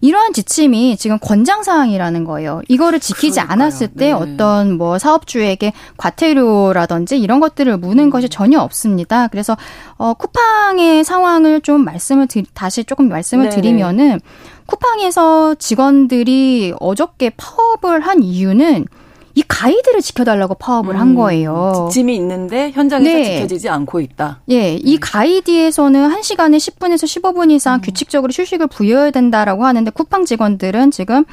[0.01, 2.63] 이러한 지침이 지금 권장 사항이라는 거예요.
[2.69, 3.53] 이거를 지키지 그러니까요.
[3.53, 4.13] 않았을 때 네.
[4.13, 9.29] 어떤 뭐 사업주에게 과태료라든지 이런 것들을 무는 것이 전혀 없습니다.
[9.29, 9.57] 그래서
[9.97, 13.57] 어 쿠팡의 상황을 좀 말씀을 드, 다시 조금 말씀을 네, 네.
[13.57, 14.21] 드리면은
[14.67, 18.87] 쿠팡에서 직원들이 어저께 파업을 한 이유는
[19.37, 21.88] 이 가이드를 지켜달라고 파업을 음, 한 거예요.
[21.90, 23.25] 지침이 있는데 현장에서 네.
[23.25, 24.40] 지켜지지 않고 있다.
[24.51, 24.99] 예, 이 네.
[24.99, 27.81] 가이드에서는 1시간에 10분에서 15분 이상 음.
[27.83, 31.27] 규칙적으로 휴식을 부여해야 된다라고 하는데 쿠팡 직원들은 지금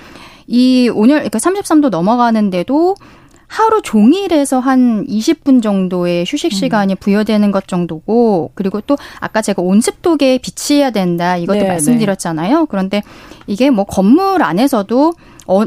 [0.47, 2.95] 이 온열 그러니까 33도 넘어가는데도
[3.47, 6.55] 하루 종일에서 한 20분 정도의 휴식 음.
[6.55, 12.59] 시간이 부여되는 것 정도고 그리고 또 아까 제가 온습도계에 비치해야 된다 이것도 네, 말씀드렸잖아요.
[12.59, 12.65] 네.
[12.67, 13.01] 그런데
[13.47, 15.13] 이게 뭐 건물 안에서도
[15.47, 15.63] 어,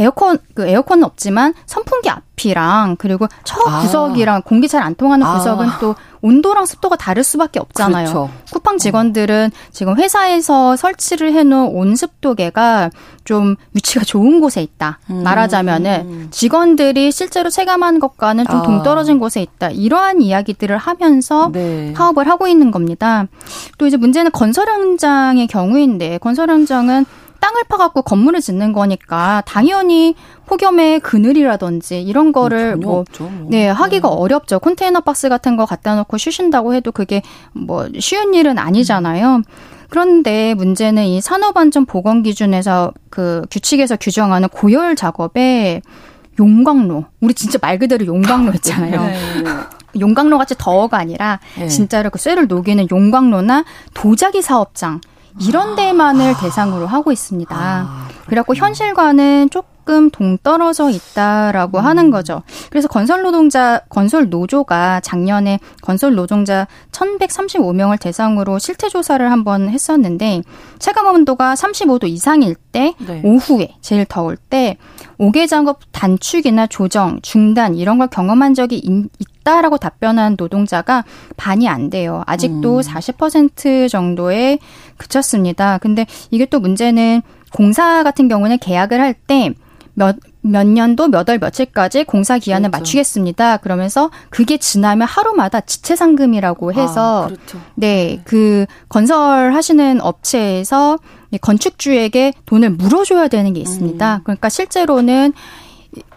[0.00, 3.80] 에어컨 그 에어컨은 없지만 선풍기 앞이랑 그리고 저 아.
[3.80, 4.40] 구석이랑 아.
[4.40, 5.36] 공기 잘 안 통하는 아.
[5.36, 8.06] 구석은 또 온도랑 습도가 다를 수밖에 없잖아요.
[8.06, 8.30] 그렇죠.
[8.52, 12.90] 쿠팡 직원들은 지금 회사에서 설치를 해놓은 온습도계가
[13.24, 14.98] 좀 위치가 좋은 곳에 있다.
[15.10, 15.22] 음.
[15.22, 18.62] 말하자면은 직원들이 실제로 체감하는 것과는 좀 아.
[18.62, 19.70] 동떨어진 곳에 있다.
[19.70, 21.92] 이러한 이야기들을 하면서 네.
[21.94, 23.26] 파업을 하고 있는 겁니다.
[23.78, 27.04] 또 이제 문제는 건설 현장의 경우인데 건설 현장은
[27.40, 30.14] 땅을 파갖고 건물을 짓는 거니까 당연히
[30.46, 33.30] 폭염에 그늘이라든지 이런 거를 뭐, 뭐.
[33.48, 34.14] 네, 하기가 네.
[34.14, 34.58] 어렵죠.
[34.58, 37.22] 컨테이너 박스 같은 거 갖다 놓고 쉬신다고 해도 그게
[37.52, 39.42] 뭐 쉬운 일은 아니잖아요.
[39.88, 45.82] 그런데 문제는 이 산업안전 보건 기준에서 그 규칙에서 규정하는 고열 작업에
[46.38, 47.04] 용광로.
[47.20, 49.00] 우리 진짜 말 그대로 용광로였잖아요.
[49.02, 49.18] 네.
[49.98, 51.66] 용광로 같이 더워가 아니라 네.
[51.66, 55.00] 진짜로 그 쇠를 녹이는 용광로나 도자기 사업장
[55.38, 56.40] 이런 데만을 아.
[56.40, 57.54] 대상으로 하고 있습니다.
[57.56, 59.68] 아, 그래갖고 현실과는 조금
[60.10, 61.84] 동떨어져 있다라고 음.
[61.84, 62.42] 하는 거죠.
[62.70, 70.42] 그래서 건설 노동자 건설 노조가 작년에 건설 노동자 1,135명을 대상으로 실태 조사를 한번 했었는데
[70.78, 73.20] 체감 온도가 35도 이상일 때 네.
[73.24, 74.76] 오후에 제일 더울 때
[75.18, 79.10] 옥외 작업 단축이나 조정, 중단 이런 걸 경험한 적이 있,
[79.42, 81.04] 다라고 답변한 노동자가
[81.36, 82.22] 반이 안 돼요.
[82.26, 82.80] 아직도 음.
[82.82, 84.58] 40% 정도에
[84.98, 85.78] 그쳤습니다.
[85.78, 87.22] 근데 이게 또 문제는
[87.52, 89.52] 공사 같은 경우는 계약을 할 때
[89.94, 92.80] 몇, 몇 년도 몇 월 며칠까지 공사 기한을 그렇죠.
[92.80, 93.58] 맞추겠습니다.
[93.58, 97.58] 그러면서 그게 지나면 하루마다 지체 상금이라고 아, 해서 아, 그렇죠.
[97.74, 100.98] 네, 네, 그 건설하시는 업체에서
[101.40, 104.16] 건축주에게 돈을 물어줘야 되는 게 있습니다.
[104.16, 104.20] 음.
[104.24, 105.32] 그러니까 실제로는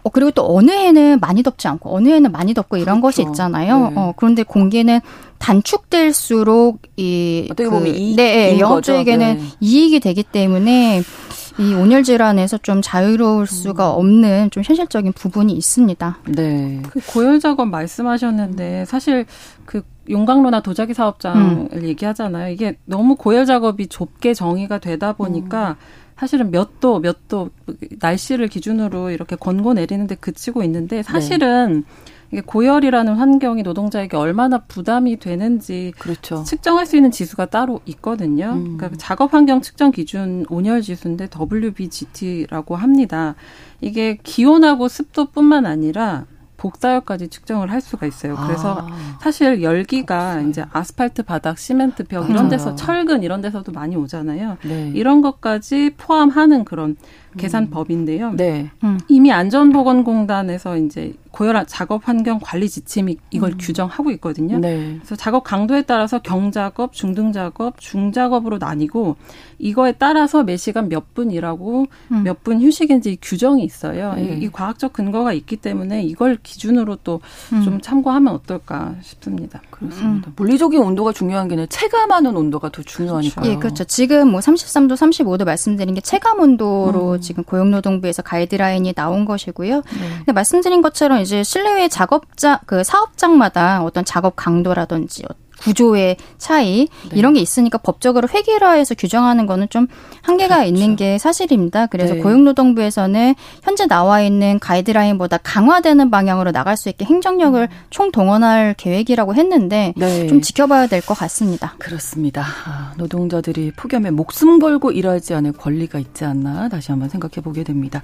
[0.03, 3.23] 어, 그리고 또 어느 해는 많이 덥지 않고 어느 해는 많이 덥고 이런 그렇죠.
[3.23, 3.89] 것이 있잖아요.
[3.89, 3.93] 네.
[3.95, 4.99] 어, 그런데 공기는
[5.39, 9.43] 단축될수록 이 어떻게 보면 그, 이익 네, 영업주에게는 네.
[9.59, 11.03] 이익이 되기 때문에
[11.60, 14.00] 이 온열 질환에서 좀 자유로울 수가 음.
[14.00, 16.18] 없는 좀 현실적인 부분이 있습니다.
[16.30, 16.82] 네.
[16.89, 19.26] 그 고열 작업 말씀하셨는데 사실
[19.66, 21.84] 그 용광로나 도자기 사업장을 음.
[21.84, 22.52] 얘기하잖아요.
[22.52, 25.76] 이게 너무 고열 작업이 좁게 정의가 되다 보니까 음.
[26.18, 27.50] 사실은 몇 도, 몇 도,
[28.00, 31.04] 날씨를 기준으로 이렇게 권고 내리는데 그치고 있는데 네.
[31.04, 32.12] 사실은 네.
[32.34, 36.43] 이게 고열이라는 환경이 노동자에게 얼마나 부담이 되는지 그렇죠.
[36.43, 38.54] 측정할 수 있는 지수가 따로 있거든요.
[38.54, 38.78] 음.
[38.78, 43.36] 그러니까 작업 환경 측정 기준 온열 지수인데 WBGT라고 합니다.
[43.82, 46.26] 이게 기온하고 습도뿐만 아니라
[46.63, 48.38] 복사열까지 측정을 할 수가 있어요.
[48.38, 49.17] 그래서 아.
[49.21, 54.58] 사실 열기가 이제 아스팔트 바닥, 시멘트 벽 이런 데서 철근 이런 데서도 많이 오잖아요.
[54.63, 54.91] 네.
[54.95, 56.95] 이런 것까지 포함하는 그런
[57.38, 58.30] 계산법인데요.
[58.30, 58.36] 음.
[58.38, 58.71] 네.
[58.84, 58.99] 음.
[59.08, 63.58] 이미 안전보건공단에서 이제 고열 작업 환경 관리 지침이 이걸 음.
[63.60, 64.60] 규정하고 있거든요.
[64.60, 64.97] 네.
[64.97, 69.15] 그래서 작업 강도에 따라서 경작업, 중등작업, 중작업으로 나뉘고
[69.58, 72.23] 이거에 따라서 매 시간 몇분 일하고 음.
[72.23, 74.13] 몇분 휴식인지 규정이 있어요.
[74.13, 74.38] 네.
[74.38, 77.82] 이, 이, 과학적 근거가 있기 때문에 이걸 기 준으로 또좀 음.
[77.82, 79.62] 참고하면 어떨까 싶습니다.
[79.70, 80.30] 그렇습니다.
[80.30, 80.34] 음.
[80.36, 83.42] 물리적인 온도가 중요한 게 아니라 체감하는 온도가 더 중요하니까.
[83.42, 83.52] 그렇죠.
[83.52, 83.84] 예, 그렇죠.
[83.84, 87.22] 지금 뭐 33도, 35도 말씀드린 게 체감 온도로 음.
[87.22, 89.76] 지금 고용노동부에서 가이드라인이 나온 것이고요.
[89.76, 90.10] 네.
[90.18, 95.24] 근데 말씀드린 것처럼 이제 실내외 작업장 그 사업장마다 어떤 작업 강도라든지
[95.63, 97.17] 구조의 차이 네.
[97.17, 99.88] 이런 게 있으니까 법적으로 획일화해서 규정하는 거는 좀
[100.23, 100.67] 한계가 그렇죠.
[100.69, 101.86] 있는 게 사실입니다.
[101.88, 102.21] 그래서 네.
[102.21, 107.67] 고용노동부에서는 현재 나와 있는 가이드라인보다 강화되는 방향으로 나갈 수 있게 행정력을 음.
[107.91, 110.28] 총 동원할 계획이라고 했는데 네.
[110.28, 111.76] 좀 지켜봐야 될 것 같습니다.
[111.80, 112.45] 그렇습니다.
[112.65, 118.02] 아, 노동자들이 폭염에 목숨 걸고 일하지 않을 권리가 있지 않나 다시 한번 생각해 보게 됩니다.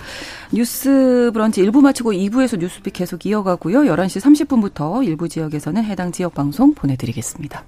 [0.51, 3.81] 뉴스 브런치 1부 마치고 2부에서 뉴스픽 계속 이어가고요.
[3.83, 7.65] 11시 30분부터 일부 지역에서는 해당 지역 방송 보내드리겠 습니다.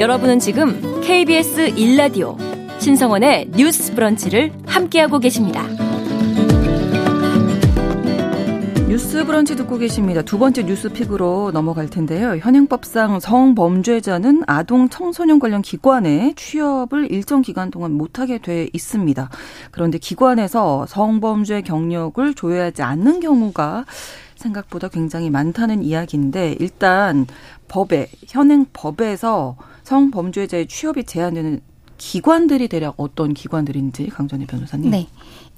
[0.00, 2.36] 여러분은 지금 KBS 1라디오
[2.80, 5.83] 신성원의 뉴스 브런치를 함께하고 계십니다.
[8.94, 10.22] 뉴스 브런치 듣고 계십니다.
[10.22, 12.36] 두 번째 뉴스 픽으로 넘어갈 텐데요.
[12.36, 19.30] 현행법상 성범죄자는 아동 청소년 관련 기관에 취업을 일정 기간 동안 못하게 돼 있습니다.
[19.72, 23.84] 그런데 기관에서 성범죄 경력을 조회하지 않는 경우가
[24.36, 27.26] 생각보다 굉장히 많다는 이야기인데 일단
[27.66, 31.60] 법에 현행 법에서 성범죄자의 취업이 제한되는
[31.98, 34.90] 기관들이 대략 어떤 기관들인지 강전희 변호사님.
[34.90, 35.06] 네.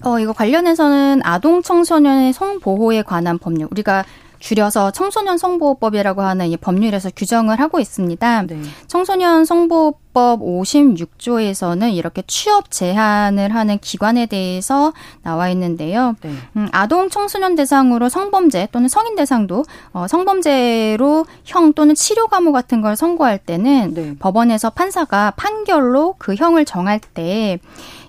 [0.04, 4.04] 어, 이거 관련해서는 아동 청소년의 성보호에 관한 법률, 우리가
[4.38, 8.42] 줄여서 청소년 성보호법이라고 하는 이 법률에서 규정을 하고 있습니다.
[8.42, 8.62] 네.
[8.86, 16.14] 청소년 성보호법 56조에서는 이렇게 취업 제한을 하는 기관에 대해서 나와 있는데요.
[16.22, 16.30] 네.
[16.56, 22.80] 음, 아동 청소년 대상으로 성범죄 또는 성인 대상도 어, 성범죄로 형 또는 치료 감호 같은
[22.80, 24.14] 걸 선고할 때는 네.
[24.18, 27.58] 법원에서 판사가 판결로 그 형을 정할 때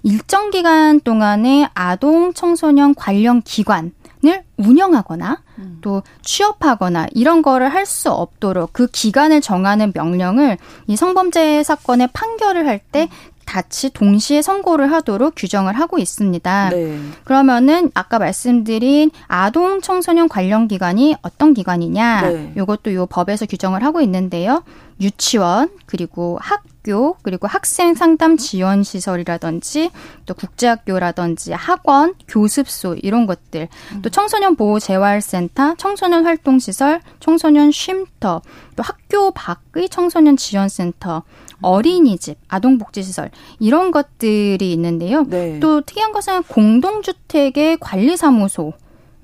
[0.04, 3.92] 일정 기간 동안에 아동 청소년 관련 기관
[4.26, 5.78] 을 운영하거나 음.
[5.82, 12.68] 또 취업하거나 이런 거를 할 수 없도록 그 기간을 정하는 명령을 이 성범죄 사건의 판결을
[12.68, 13.38] 할때 음.
[13.46, 16.70] 같이 동시에 선고를 하도록 규정을 하고 있습니다.
[16.72, 17.00] 네.
[17.24, 22.22] 그러면은 아까 말씀드린 아동 청소년 관련 기관이 어떤 기관이냐?
[22.22, 22.54] 네.
[22.58, 24.64] 요것도 요 법에서 규정을 하고 있는데요.
[25.00, 29.92] 유치원 그리고 학교 그리고 학생 상담 지원 시설이라든지
[30.26, 34.02] 또 국제학교라든지 학원 교습소 이런 것들 음.
[34.02, 38.42] 또 청소년 보호 재활센터 청소년 활동 시설 청소년 쉼터
[38.76, 41.24] 또 학교 밖의 청소년 지원센터
[41.62, 45.24] 어린이집, 아동복지시설 이런 것들이 있는데요.
[45.24, 45.60] 네.
[45.60, 48.74] 또 특이한 것은 공동주택의 관리사무소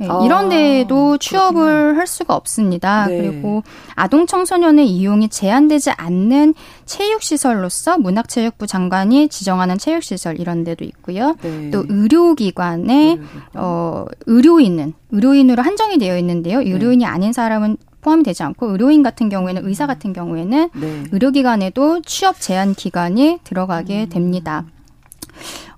[0.03, 3.07] 네, 아, 이런 데에도 취업을 할 수가 없습니다.
[3.07, 3.17] 네.
[3.17, 3.63] 그리고
[3.95, 6.53] 아동 청소년의 이용이 제한되지 않는
[6.85, 11.35] 체육시설로서 문학체육부 장관이 지정하는 체육시설 이런 데도 있고요.
[11.41, 11.71] 네.
[11.71, 13.41] 또 의료기관에 의료기관.
[13.55, 16.59] 어 의료인은 의료인으로 한정이 되어 있는데요.
[16.59, 16.69] 네.
[16.69, 21.03] 의료인이 아닌 사람은 포함이 되지 않고 의료인 같은 경우에는 의사 같은 경우에는 네.
[21.11, 24.09] 의료기관에도 취업 제한 기간이 들어가게 음.
[24.09, 24.65] 됩니다.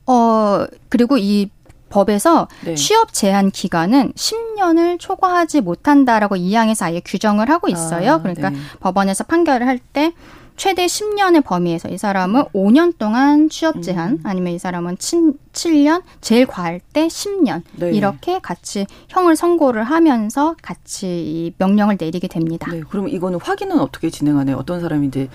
[0.08, 1.50] 어 그리고 이
[1.90, 2.76] 법에서 네.
[2.76, 8.14] 취업 제한 기간은 10년을 초과하지 못한다라고 이 항에서 아예 규정을 하고 있어요.
[8.14, 8.58] 아, 그러니까 네.
[8.80, 10.14] 법원에서 판결을 할 때
[10.58, 14.20] 최대 10년의 범위에서 이 사람은 5년 동안 취업 제한 음.
[14.24, 17.92] 아니면 이 사람은 7, 7년 제일 과할 때 10년 네.
[17.92, 22.72] 이렇게 같이 형을 선고를 하면서 같이 이 명령을 내리게 됩니다.
[22.72, 24.56] 네, 그럼 이거는 확인은 어떻게 진행하나요?
[24.56, 25.28] 어떤 사람이 이제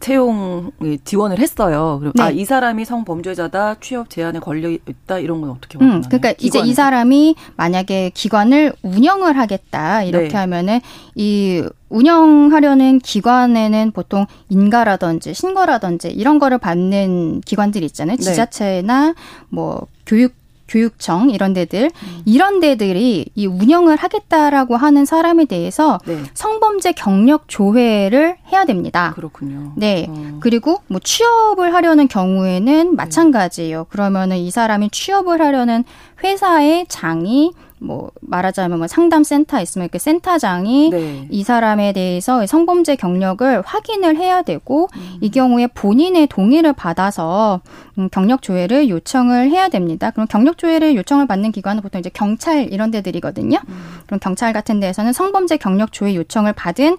[0.00, 0.70] 채용
[1.04, 1.96] 지원을 했어요.
[2.00, 2.38] 그럼 아, 네.
[2.38, 6.00] 아이 사람이 성범죄자다 취업 제한에 걸려 있다 이런 건 어떻게 확인하나요?
[6.00, 6.46] 음, 그러니까 기관에서?
[6.46, 10.36] 이제 이 사람이 만약에 기관을 운영을 하겠다 이렇게 네.
[10.36, 10.80] 하면은
[11.14, 18.16] 이 운영하려는 기관에는 보통 인가라든지 신고라든지 이런 거를 받는 기관들이 있잖아요.
[18.16, 18.22] 네.
[18.22, 19.14] 지자체나
[19.48, 20.34] 뭐 교육
[20.68, 22.22] 교육청 이런 데들 음.
[22.24, 26.22] 이런 데들이 이 운영을 하겠다라고 하는 사람에 대해서 네.
[26.34, 29.12] 성범죄 경력 조회를 해야 됩니다.
[29.14, 29.72] 그렇군요.
[29.76, 30.06] 네.
[30.08, 30.38] 어.
[30.40, 33.86] 그리고 뭐 취업을 하려는 경우에는 마찬가지예요.
[33.88, 35.84] 그러면은 이 사람이 취업을 하려는
[36.22, 41.28] 회사의 장이 뭐 말하자면 뭐 상담센터 있으면 이렇게 센터장이 네.
[41.30, 45.18] 이 사람에 대해서 성범죄 경력을 확인을 해야 되고 음.
[45.20, 47.60] 이 경우에 본인의 동의를 받아서
[47.98, 50.10] 음, 경력 조회를 요청을 해야 됩니다.
[50.10, 53.58] 그럼 경력 조회를 요청을 받는 기관은 보통 이제 경찰 이런 데들이거든요.
[53.68, 53.80] 음.
[54.06, 56.96] 그럼 경찰 같은 데에서는 성범죄 경력 조회 요청을 받은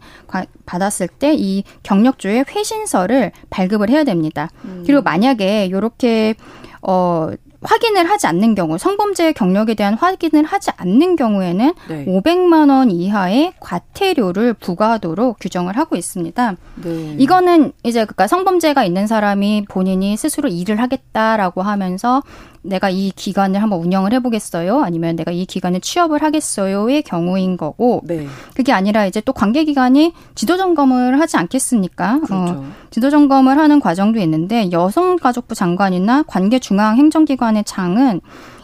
[0.65, 4.49] 받았을 때 이 경력 조회 회신서를 발급을 해야 됩니다.
[4.65, 4.83] 음.
[4.85, 6.35] 그리고 만약에 요렇게
[6.81, 7.29] 어
[7.61, 12.05] 확인을 하지 않는 경우 성범죄 경력에 대한 확인을 하지 않는 경우에는 네.
[12.05, 16.55] 500만 원 이하의 과태료를 부과하도록 규정을 하고 있습니다.
[16.83, 17.15] 네.
[17.17, 22.23] 이거는 이제 그러니까 성범죄가 있는 사람이 본인이 스스로 일을 하겠다라고 하면서
[22.61, 24.83] 내가 이 기간을 한번 운영을 해보겠어요?
[24.83, 28.27] 아니면 내가 이 기간에 취업을 하겠어요?의 경우인 거고, 네.
[28.53, 32.15] 그게 아니라 이제 또 관계 기관이 지도 점검을 하지 않겠습니까?
[32.15, 32.53] 어, 그렇죠.
[32.53, 38.21] 어, 지도 점검을 하는 과정도 있는데 여성가족부 장관이나 관계 중앙 행정기관의 장은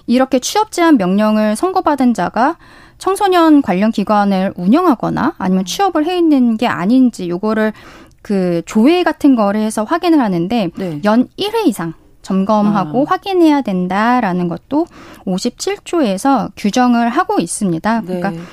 [0.07, 2.57] 이렇게 취업 제한 명령을 선고받은 자가
[2.97, 7.73] 청소년 관련 기관을 운영하거나 아니면 취업을 해 있는 게 아닌지 요거를
[8.21, 11.01] 그 조회 같은 거를 해서 확인을 하는데 네.
[11.03, 11.93] 연 1회 이상
[12.25, 13.05] 점검하고 아.
[13.07, 14.87] 확인해야 된다라는 것도
[15.25, 18.01] 57조에서 규정을 하고 있습니다.
[18.01, 18.05] 네.
[18.05, 18.43] 그러니까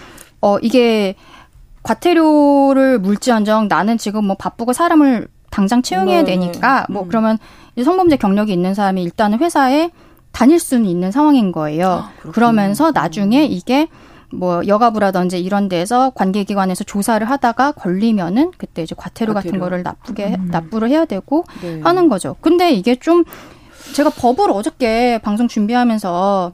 [0.43, 1.15] 어 이게
[1.83, 6.33] 과태료를 물지언정 나는 지금 뭐 바쁘고 사람을 당장 채용해야 네.
[6.33, 7.09] 되니까 뭐 음.
[7.09, 7.39] 그러면
[7.83, 9.91] 성범죄 경력이 있는 사람이 일단은 회사에
[10.33, 12.05] 다닐 수는 있는 상황인 거예요.
[12.05, 13.89] 아, 그러면서 나중에 이게
[14.31, 19.53] 뭐 여가부라든지 이런 데서 관계기관에서 조사를 하다가 걸리면은 그때 이제 과태료, 과태료.
[19.53, 20.49] 같은 거를 납부게 음.
[20.51, 21.81] 납부를 해야 되고 네.
[21.83, 22.37] 하는 거죠.
[22.41, 23.25] 근데 이게 좀
[23.93, 26.53] 제가 법을 어저께 방송 준비하면서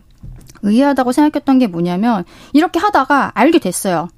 [0.62, 4.08] 의아하다고 생각했던 게 뭐냐면 이렇게 하다가 알게 됐어요.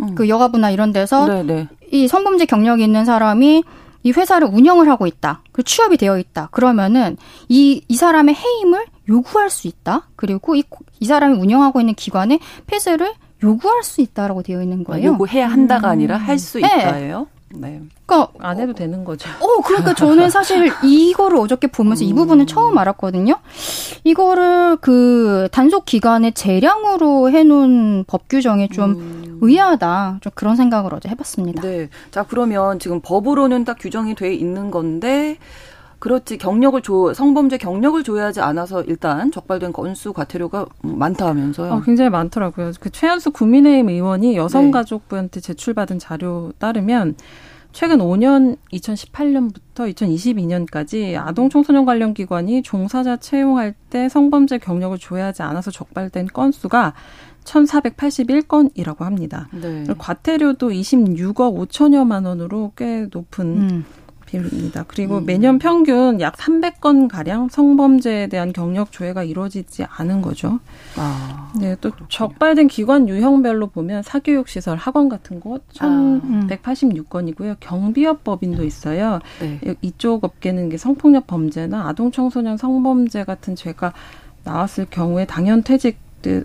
[0.00, 0.14] 음.
[0.14, 1.42] 그 여가부나 이런 데서 네네.
[1.54, 1.68] 네.
[1.90, 3.64] 이 성범죄 경력이 있는 사람이
[4.02, 5.40] 이 회사를 운영을 하고 있다.
[5.52, 6.48] 그 취업이 되어 있다.
[6.52, 7.16] 그러면은
[7.48, 10.08] 이, 이 사람의 해임을 요구할 수 있다.
[10.16, 10.62] 그리고 이,
[11.00, 13.12] 이 사람이 운영하고 있는 기관의 폐쇄를
[13.42, 15.08] 요구할 수 있다라고 되어 있는 아, 거예요.
[15.10, 15.92] 요구해야 한다가 음.
[15.92, 17.18] 아니라 할 수 있다예요.
[17.20, 17.35] 네.
[18.06, 19.28] 그러니까 안 해도 되는 거죠.
[19.40, 22.08] 어, 그러니까 저는 사실 이거를 어저께 보면서 음.
[22.08, 23.36] 이 부분은 처음 알았거든요.
[24.04, 29.38] 이거를 그 단속 기간의 재량으로 해놓은 법 규정에 좀 음.
[29.40, 30.18] 의아하다.
[30.20, 31.62] 좀 그런 생각을 어제 해봤습니다.
[31.62, 31.88] 네.
[32.10, 35.38] 자 그러면 지금 법으로는 딱 규정이 돼 있는 건데
[35.98, 41.72] 그렇지 경력을 줘 성범죄 경력을 줘야지 않아서 일단 적발된 건수 과태료가 많다 하면서요.
[41.72, 42.72] 어, 굉장히 많더라고요.
[42.80, 47.16] 그 최한수 국민의힘 의원이 여성가족부한테 제출받은 자료 따르면
[47.76, 55.42] 최근 5년 2018년부터 2022년까지 아동 청소년 관련 기관이 종사자 채용할 때 성범죄 경력을 줘야 하지
[55.42, 56.94] 않아서 적발된 건수가
[57.44, 59.50] 1,481건이라고 합니다.
[59.52, 59.84] 네.
[59.98, 63.84] 과태료도 26억 5천여만 원으로 꽤 높은 음.
[64.26, 64.84] 비율입니다.
[64.88, 65.26] 그리고 음.
[65.26, 70.60] 매년 평균 약 300건 가량 성범죄에 대한 경력 조회가 이루어지지 않은 거죠.
[70.96, 72.08] 아, 네, 또 그렇군요.
[72.08, 77.52] 적발된 기관 유형별로 보면 사교육 시설, 학원 같은 곳 1,186건이고요.
[77.52, 77.56] 아.
[77.60, 79.20] 경비업 법인도 있어요.
[79.40, 79.74] 네.
[79.80, 83.92] 이쪽 업계는 성폭력 범죄나 아동 청소년 성범죄 같은 죄가
[84.44, 85.98] 나왔을 경우에 당연 퇴직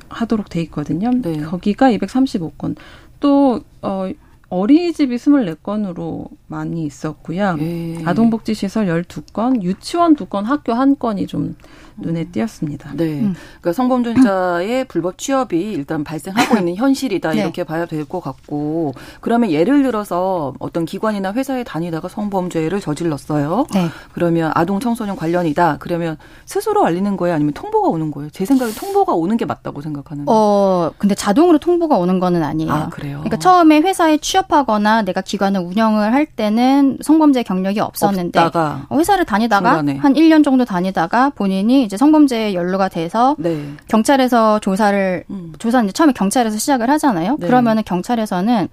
[0.09, 1.09] 하도록 돼 있거든요.
[1.11, 1.41] 네.
[1.41, 2.75] 거기가 235건.
[3.19, 4.09] 또 어,
[4.51, 7.55] 어린이집이 24건으로 많이 있었고요.
[7.61, 7.97] 예.
[8.05, 11.55] 아동복지시설 12건, 유치원 2건, 학교 1건이 좀
[11.97, 12.91] 눈에 띄었습니다.
[12.95, 13.21] 네.
[13.21, 13.33] 음.
[13.61, 17.31] 그러니까 성범죄자의 불법 취업이 일단 발생하고 있는 현실이다.
[17.31, 17.41] 네.
[17.41, 18.93] 이렇게 봐야 될 것 같고.
[19.21, 23.67] 그러면 예를 들어서 어떤 기관이나 회사에 다니다가 성범죄를 저질렀어요.
[23.73, 23.87] 네.
[24.13, 25.77] 그러면 아동 청소년 관련이다.
[25.79, 27.35] 그러면 스스로 알리는 거예요?
[27.35, 28.29] 아니면 통보가 오는 거예요?
[28.31, 30.29] 제 생각에 통보가 오는 게 맞다고 생각하는데.
[30.29, 32.71] 어, 근데 자동으로 통보가 오는 거는 아니에요.
[32.73, 33.17] 아, 그래요?
[33.19, 39.25] 그러니까 처음에 회사에 취업 하거나 내가 기관을 운영을 할 때는 성범죄 경력이 없었는데 없다가 회사를
[39.25, 39.97] 다니다가 중간에.
[39.97, 43.62] 한 1년 정도 다니다가 본인이 이제 성범죄에 연루가 돼서 네.
[43.88, 45.54] 경찰에서 조사를 음.
[45.60, 47.38] 조사는 이제 처음에 경찰에서 시작을 하잖아요.
[47.39, 47.47] 네.
[47.47, 48.67] 그러면은 경찰에서는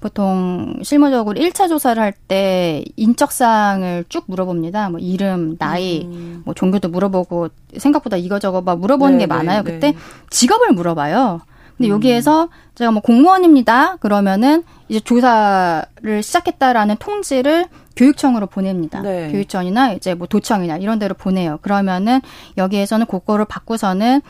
[0.00, 4.88] 보통 실무적으로 1차 조사를 할 때 인적 사항을 쭉 물어봅니다.
[4.90, 6.42] 뭐 이름, 나이, 음.
[6.44, 9.62] 뭐 종교도 물어보고 생각보다 이거저거 막 물어보는 네, 게 네, 많아요.
[9.62, 9.72] 네.
[9.72, 9.94] 그때
[10.30, 11.40] 직업을 물어봐요.
[11.76, 11.94] 근데 음.
[11.94, 13.96] 여기에서 제가 뭐 공무원입니다.
[13.96, 19.00] 그러면은 이제 조사를 시작했다라는 통지를 교육청으로 보냅니다.
[19.02, 19.30] 네.
[19.30, 21.58] 교육청이나 이제 뭐 도청이나 이런 데로 보내요.
[21.62, 22.20] 그러면은
[22.56, 24.20] 여기에서는 그거를 받고서는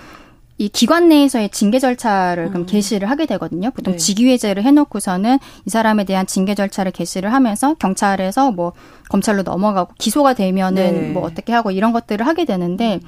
[0.57, 2.66] 이 기관 내에서의 징계 절차를 그럼 음.
[2.66, 3.72] 개시를 하게 되거든요.
[3.72, 3.98] 보통 네.
[3.98, 8.72] 직위해제를 해놓고서는 이 사람에 대한 징계 절차를 개시를 하면서 경찰에서 뭐
[9.09, 11.11] 검찰로 넘어가고 기소가 되면은 네.
[11.11, 13.00] 뭐 어떻게 하고 이런 것들을 하게 되는데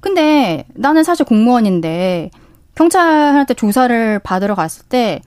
[0.00, 2.30] 근데 나는 사실 공무원인데
[2.74, 5.20] 경찰한테 조사를 받으러 갔을 때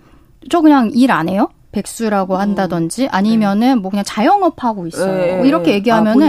[0.50, 1.50] 저 그냥 일 안 해요?
[1.72, 2.40] 백수라고 음.
[2.40, 5.12] 한다든지 아니면은 뭐 그냥 자영업 하고 있어요.
[5.12, 5.36] 네.
[5.38, 6.28] 뭐 이렇게 얘기하면은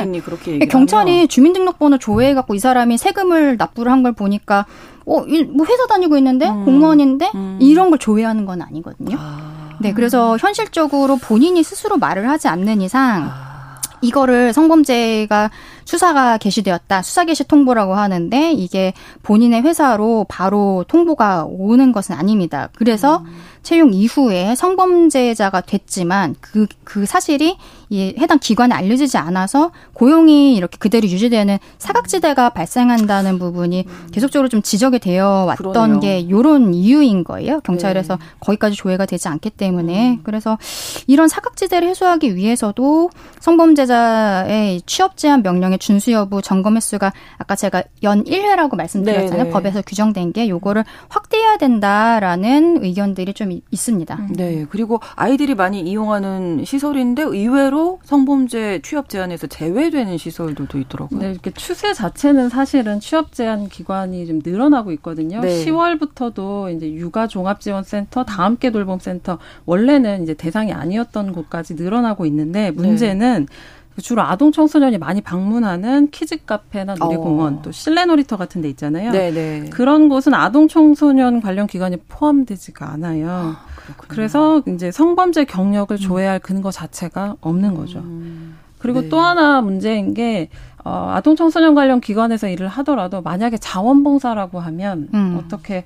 [0.62, 4.64] 아, 경찰이 주민등록번호 조회해 갖고 이 사람이 세금을 납부를 한 걸 보니까
[5.05, 6.64] 어, 뭐 회사 다니고 있는데 음.
[6.64, 7.59] 공무원인데 음.
[7.61, 9.16] 이런 걸 조회하는 건 아니거든요.
[9.20, 9.76] 아.
[9.81, 13.81] 네, 그래서 현실적으로 본인이 스스로 말을 하지 않는 이상 아.
[14.00, 15.50] 이거를 성범죄가
[15.87, 17.01] 수사가 개시되었다.
[17.01, 22.68] 수사 개시 통보라고 하는데 이게 본인의 회사로 바로 통보가 오는 것은 아닙니다.
[22.75, 23.37] 그래서 음.
[23.62, 27.57] 채용 이후에 성범죄자가 됐지만 그, 그 사실이
[27.88, 34.09] 이 해당 기관에 알려지지 않아서 고용이 이렇게 그대로 유지되는 사각지대가 발생한다는 부분이 음.
[34.12, 36.01] 계속적으로 좀 지적이 되어 왔던 그러네요.
[36.01, 37.61] 게 요런 이유인 거예요.
[37.61, 38.25] 경찰에서 네.
[38.40, 40.11] 거기까지 조회가 되지 않기 때문에.
[40.11, 40.20] 음.
[40.25, 40.59] 그래서
[41.07, 47.84] 이런 사각지대를 해소하기 위해서도 성범죄자의 취업 제한 명령에 규정의 준수 여부 점검 횟수가 아까 제가
[48.02, 49.30] 연 1회라고 말씀드렸잖아요.
[49.30, 49.44] 네네.
[49.44, 49.50] 네.
[49.50, 54.14] 법에서 규정된 게 요거를 확대해야 된다라는 의견들이 좀 있습니다.
[54.16, 54.32] 음.
[54.36, 54.66] 네.
[54.68, 61.20] 그리고 아이들이 많이 이용하는 시설인데 의외로 성범죄 취업 제한에서 제외되는 시설들도 있더라고요.
[61.20, 65.40] 네, 이렇게 추세 자체는 사실은 취업 제한 기관이 좀 늘어나고 있거든요.
[65.40, 65.64] 네.
[65.64, 72.27] 10월부터도 이제 육아 종합 지원 센터, 다함께 돌봄 센터 원래는 이제 대상이 아니었던 곳까지 늘어나고
[72.27, 73.56] 있는데 문제는 네.
[74.03, 77.63] 주로 아동 청소년이 많이 방문하는 키즈 카페나 놀이공원 어.
[77.63, 79.13] 또 실내 놀이터 같은 데 있잖아요.
[79.13, 79.61] 네네.
[79.61, 79.71] 네.
[79.71, 83.29] 그런 곳은 아동 청소년 관련 기관이 포함되지가 않아요.
[83.29, 83.67] 아,
[84.09, 88.01] 그래서 이제 성범죄 경력을 조회할 근거 자체가 없는 거죠.
[88.01, 88.57] 음.
[88.79, 89.09] 그리고 네.
[89.09, 90.49] 또 하나 문제인 게
[90.85, 95.40] 어, 아동 청소년 관련 기관에서 일을 하더라도 만약에 자원봉사라고 하면 음.
[95.42, 95.83] 어떻게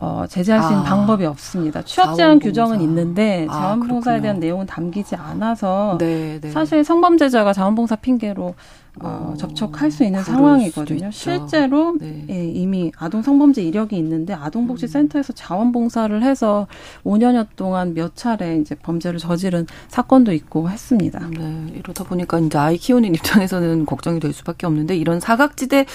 [0.00, 1.82] 어, 제재할 수 있는 아, 방법이 없습니다.
[1.82, 6.50] 취업 제한 규정은 있는데 아, 자원봉사에 대한 내용은 담기지 않아서 네, 네.
[6.50, 8.54] 사실 성범죄자가 자원봉사 핑계로
[9.00, 11.10] 어, 접촉할 수 있는 상황이거든요.
[11.10, 12.24] 실제로 네.
[12.28, 16.66] 예, 이미 아동 성범죄 이력이 있는데 아동복지센터에서 자원봉사를 해서
[17.04, 21.20] 5년여 동안 몇 차례 이제 범죄를 저지른 사건도 있고 했습니다.
[21.30, 25.86] 네, 이러다 보니까 이제 아이 키우는 입장에서는 걱정이 될 수밖에 없는데 이런 사각지대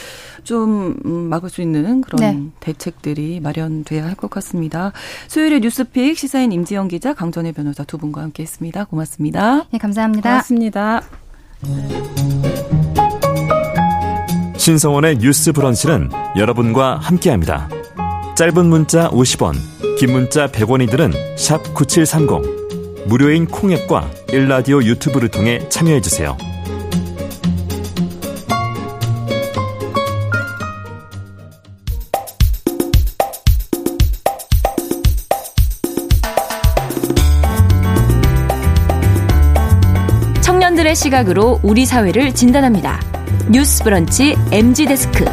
[0.43, 2.49] 좀 음, 막을 수 있는 그런 네.
[2.60, 4.91] 대책들이 마련돼야 할 것 같습니다.
[5.28, 8.86] 수요일에 뉴스픽 시사인 임지영 기자, 강전혜 변호사 두 분과 함께했습니다.
[8.86, 9.66] 고맙습니다.
[9.72, 10.30] 네, 감사합니다.
[10.30, 11.04] 고맙습니다.
[14.64, 17.68] 신성원의 뉴스 브런치는 여러분과 함께합니다.
[18.38, 19.55] 짧은 문자 50원,
[19.99, 21.11] 긴 문자 100원이 들은
[21.74, 23.05] 9730.
[23.05, 26.38] 무료인 콩앱과 일라디오 유튜브를 통해 참여해 주세요.
[40.41, 43.12] 청년들의 시각으로 우리 사회를 진단합니다.
[43.49, 45.25] 뉴스 브런치 MZ 데스크.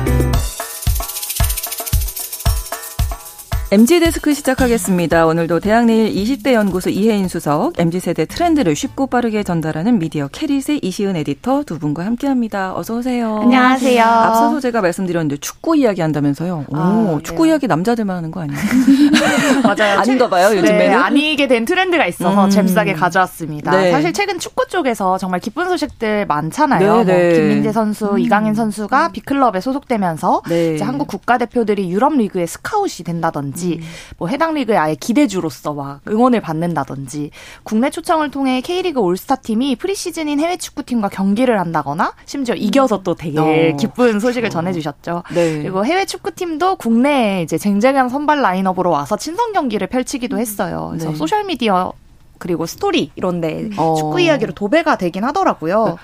[3.73, 5.27] MZ 데스크 시작하겠습니다.
[5.27, 11.15] 오늘도 대학내일 20대 연구소 이혜인 수석, MZ 세대 트렌드를 쉽고 빠르게 전달하는 미디어 캐릿의 이시은
[11.15, 12.75] 에디터 두 분과 함께합니다.
[12.75, 13.39] 어서 오세요.
[13.43, 14.03] 안녕하세요.
[14.03, 16.65] 앞서서 제가 말씀드렸는데 축구 이야기 한다면서요.
[16.69, 17.23] 오, 아, 네.
[17.23, 18.59] 축구 이야기 남자들만 하는 거 아니에요?
[19.63, 20.01] 맞아요.
[20.03, 20.77] 아닌가 봐요, 요즘에는.
[20.77, 22.51] 네, 아니게 된 트렌드가 있어서 음.
[22.51, 23.71] 잽싸게 가져왔습니다.
[23.71, 23.93] 네.
[23.93, 26.81] 사실 최근 축구 쪽에서 정말 기쁜 소식들 많잖아요.
[26.81, 27.35] 네, 뭐 네.
[27.35, 28.19] 김민재 선수, 음.
[28.19, 30.75] 이강인 선수가 B클럽에 소속되면서 네.
[30.75, 33.87] 이제 한국 국가대표들이 유럽 리그에 스카웃이 된다든지 한다든지 음.
[34.19, 37.31] 뭐 해당 리그의 아예 기대주로서 막 응원을 받는다든지
[37.63, 43.39] 국내 초청을 통해 K리그 올스타 팀이 preseason인 해외 축구팀과 경기를 한다거나 심지어 이겨서 또 되게
[43.39, 43.77] 어.
[43.77, 44.51] 기쁜 소식을 어.
[44.51, 45.23] 전해주셨죠.
[45.35, 45.59] 네.
[45.59, 50.89] 그리고 해외 축구팀도 국내에 이제 쟁쟁한 선발 라인업으로 와서 친선 경기를 펼치기도 했어요.
[50.91, 51.17] 그래서 네.
[51.17, 51.93] 소셜 미디어
[52.39, 53.95] 그리고 스토리 이런데 어.
[53.97, 55.83] 축구 이야기로 도배가 되긴 하더라고요.
[55.83, 56.03] 그러니까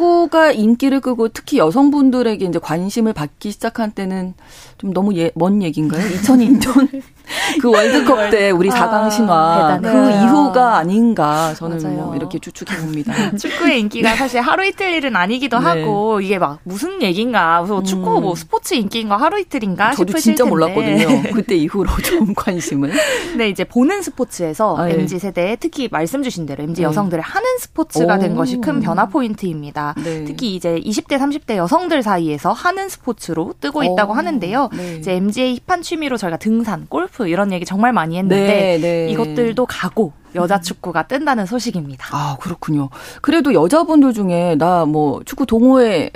[0.00, 4.34] 축구가 인기를 끄고 특히 여성분들에게 이제 관심을 받기 시작한 때는
[4.78, 6.02] 좀 너무 예, 먼 얘기인가요?
[6.02, 7.02] 2002년
[7.60, 12.06] 그 월드컵 때 우리 4강 아, 신화 그 이후가 아닌가 저는 뭐 맞아요.
[12.06, 13.12] 뭐 이렇게 추측해 봅니다.
[13.36, 15.64] 축구의 인기가 사실 하루 이틀 일은 아니기도 네.
[15.64, 17.58] 하고 이게 막 무슨 얘기인가?
[17.60, 18.22] 그래서 축구 음.
[18.22, 20.50] 뭐 스포츠 인기인가 하루 이틀인가 저도 진짜 텐데.
[20.50, 21.22] 몰랐거든요.
[21.34, 22.92] 그때 이후로 좀 관심을.
[23.36, 24.94] 네, 이제 보는 스포츠에서 아, 예.
[24.94, 26.86] MZ 세대에 특히 말씀 주신 대로 MZ 네.
[26.86, 28.18] 여성들의 하는 스포츠가 오.
[28.18, 29.89] 된 것이 큰 변화 포인트입니다.
[30.02, 30.24] 네.
[30.24, 34.16] 특히 이제 20대 30대 여성들 사이에서 하는 스포츠로 뜨고 있다고 오.
[34.16, 34.70] 하는데요.
[34.76, 34.96] 네.
[34.96, 39.08] 이제 MZ의 힙한 취미로 저희가 등산, 골프 이런 얘기 정말 많이 했는데 네, 네.
[39.10, 42.06] 이것들도 가고 여자 축구가 뜬다는 소식입니다.
[42.12, 42.88] 아 그렇군요.
[43.20, 46.10] 그래도 여자분들 중에 나 뭐 축구 동호회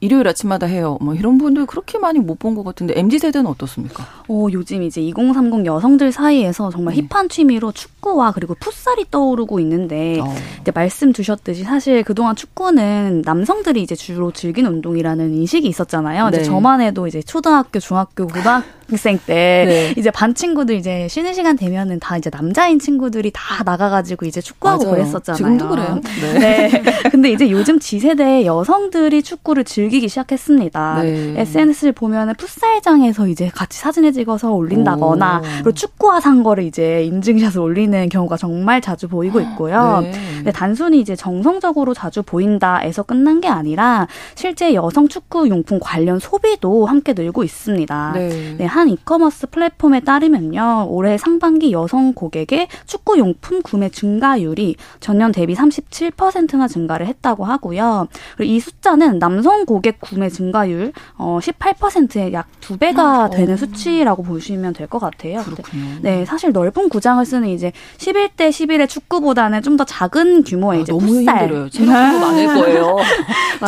[0.00, 0.98] 일요일 아침마다 해요.
[1.00, 4.02] 뭐 이런 분들 그렇게 많이 못 본 것 같은데 MZ 세대는 어떻습니까?
[4.28, 7.02] 어, 요즘 이제 2030 여성들 사이에서 정말 네.
[7.08, 10.34] 힙한 취미로 축구와 그리고 풋살이 떠오르고 있는데 어.
[10.62, 16.30] 이제 말씀 주셨듯이 사실 그동안 축구는 남성들이 이제 주로 즐기는 운동이라는 인식이 있었잖아요.
[16.30, 16.38] 네.
[16.38, 19.94] 이제 저만 해도 이제 초등학교, 중학교, 고등학생 때 네.
[20.00, 24.84] 이제 반 친구들 이제 쉬는 시간 되면은 다 이제 남자인 친구들이 다 나가가지고 이제 축구하고
[24.84, 24.96] 맞아요.
[24.96, 25.36] 그랬었잖아요.
[25.36, 26.00] 지금도 그래요.
[26.38, 26.68] 네.
[26.68, 26.82] 네.
[27.10, 31.02] 근데 이제 요즘 지세대 여성들이 축구를 즐기기 시작했습니다.
[31.02, 31.34] 네.
[31.36, 35.42] SNS를 보면은 풋살장에서 이제 같이 사진을 찍어서 올린다거나 오.
[35.42, 40.00] 그리고 축구화 산 거를 이제 인증샷을 올리는 경우가 정말 자주 보이고 있고요.
[40.02, 40.12] 네.
[40.36, 46.86] 근데 단순히 이제 정성적으로 자주 보인다에서 끝난 게 아니라 실제 여성 축구 용품 관련 소비도
[46.86, 48.12] 함께 늘고 있습니다.
[48.14, 48.56] 네.
[48.58, 50.86] 네 한 이커머스 플랫폼에 따르면요.
[50.88, 58.06] 올해 상반기 여성 고객의 축구 용품 구매 증가율이 전년 대비 37%나 증가를 했다고 하고요.
[58.36, 64.22] 그리고 이 숫자는 남성 고객 구매 증가율 어 18%의 약 두 배가 음, 되는 수치라고
[64.22, 65.42] 보시면 될 것 같아요.
[65.42, 65.84] 그렇군요.
[66.02, 70.92] 네, 사실 넓은 구장을 쓰는 이제 11대 11의 축구보다는 좀 더 작은 규모의 아, 이제
[70.92, 71.38] 너무 풋살.
[71.42, 71.68] 힘들어요.
[71.70, 72.96] 생각보다 많을 거예요.